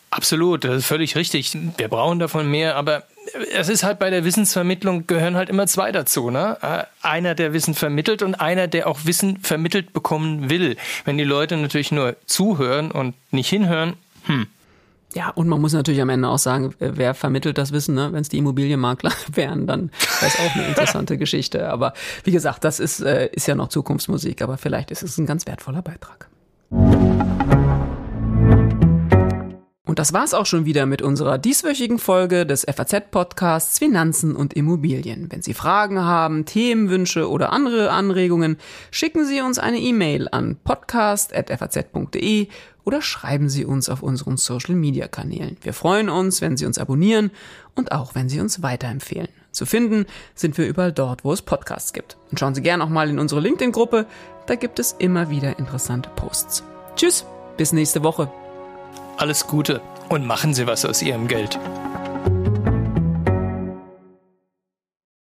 Absolut, 0.09 0.63
das 0.63 0.77
ist 0.77 0.85
völlig 0.87 1.15
richtig. 1.15 1.55
Wir 1.77 1.87
brauchen 1.87 2.17
davon 2.17 2.49
mehr, 2.49 2.75
aber 2.75 3.03
es 3.53 3.69
ist 3.69 3.83
halt 3.83 3.99
bei 3.99 4.09
der 4.09 4.25
Wissensvermittlung 4.25 5.05
gehören 5.05 5.35
halt 5.35 5.49
immer 5.49 5.67
zwei 5.67 5.91
dazu, 5.91 6.31
ne? 6.31 6.57
Einer, 7.01 7.35
der 7.35 7.53
Wissen 7.53 7.75
vermittelt 7.75 8.23
und 8.23 8.35
einer, 8.35 8.67
der 8.67 8.87
auch 8.87 9.01
Wissen 9.03 9.37
vermittelt 9.41 9.93
bekommen 9.93 10.49
will. 10.49 10.77
Wenn 11.05 11.17
die 11.17 11.23
Leute 11.23 11.57
natürlich 11.57 11.91
nur 11.91 12.15
zuhören 12.25 12.91
und 12.91 13.13
nicht 13.31 13.49
hinhören, 13.49 13.93
hm. 14.25 14.47
Ja, 15.15 15.29
und 15.29 15.47
man 15.47 15.59
muss 15.59 15.73
natürlich 15.73 16.01
am 16.01 16.09
Ende 16.09 16.27
auch 16.27 16.37
sagen, 16.37 16.75
wer 16.77 17.15
vermittelt 17.15 17.57
das 17.57 17.71
Wissen, 17.71 17.95
ne? 17.95 18.13
Wenn 18.13 18.21
es 18.21 18.29
die 18.29 18.37
Immobilienmakler 18.37 19.11
wären, 19.33 19.65
dann 19.65 19.91
wäre 20.19 20.31
es 20.31 20.39
auch 20.39 20.55
eine 20.55 20.67
interessante 20.67 21.17
Geschichte. 21.17 21.69
Aber 21.69 21.93
wie 22.23 22.31
gesagt, 22.31 22.63
das 22.63 22.79
ist, 22.79 22.99
äh, 22.99 23.27
ist 23.31 23.47
ja 23.47 23.55
noch 23.55 23.69
Zukunftsmusik, 23.69 24.41
aber 24.43 24.57
vielleicht 24.57 24.91
ist 24.91 25.01
es 25.01 25.17
ein 25.17 25.25
ganz 25.25 25.47
wertvoller 25.47 25.81
Beitrag. 25.81 26.29
Und 29.89 29.97
das 29.97 30.13
war's 30.13 30.35
auch 30.35 30.45
schon 30.45 30.65
wieder 30.65 30.85
mit 30.85 31.01
unserer 31.01 31.39
dieswöchigen 31.39 31.97
Folge 31.97 32.45
des 32.45 32.63
FAZ-Podcasts 32.63 33.79
Finanzen 33.79 34.35
und 34.35 34.53
Immobilien. 34.53 35.31
Wenn 35.31 35.41
Sie 35.41 35.55
Fragen 35.55 35.99
haben, 35.99 36.45
Themenwünsche 36.45 37.27
oder 37.27 37.51
andere 37.51 37.89
Anregungen, 37.89 38.57
schicken 38.91 39.25
Sie 39.25 39.41
uns 39.41 39.57
eine 39.57 39.79
E-Mail 39.79 40.27
an 40.31 40.57
podcast.faz.de 40.63 42.49
oder 42.85 43.01
schreiben 43.01 43.49
Sie 43.49 43.65
uns 43.65 43.89
auf 43.89 44.03
unseren 44.03 44.37
Social-Media-Kanälen. 44.37 45.57
Wir 45.61 45.73
freuen 45.73 46.09
uns, 46.09 46.39
wenn 46.39 46.55
Sie 46.55 46.67
uns 46.67 46.77
abonnieren 46.77 47.31
und 47.73 47.91
auch 47.91 48.13
wenn 48.13 48.29
Sie 48.29 48.39
uns 48.39 48.61
weiterempfehlen. 48.61 49.29
Zu 49.51 49.65
finden 49.65 50.05
sind 50.35 50.57
wir 50.57 50.67
überall 50.67 50.91
dort, 50.91 51.23
wo 51.23 51.33
es 51.33 51.41
Podcasts 51.41 51.93
gibt. 51.93 52.17
Und 52.31 52.39
schauen 52.39 52.55
Sie 52.55 52.61
gerne 52.61 52.83
auch 52.83 52.89
mal 52.89 53.09
in 53.09 53.19
unsere 53.19 53.41
LinkedIn-Gruppe, 53.41 54.05
da 54.45 54.55
gibt 54.55 54.79
es 54.79 54.95
immer 54.97 55.29
wieder 55.29 55.59
interessante 55.59 56.09
Posts. 56.15 56.63
Tschüss, 56.95 57.25
bis 57.57 57.73
nächste 57.73 58.03
Woche. 58.03 58.31
Alles 59.17 59.47
Gute 59.47 59.81
und 60.09 60.25
machen 60.25 60.53
Sie 60.53 60.65
was 60.65 60.85
aus 60.85 61.01
Ihrem 61.01 61.27
Geld. 61.27 61.59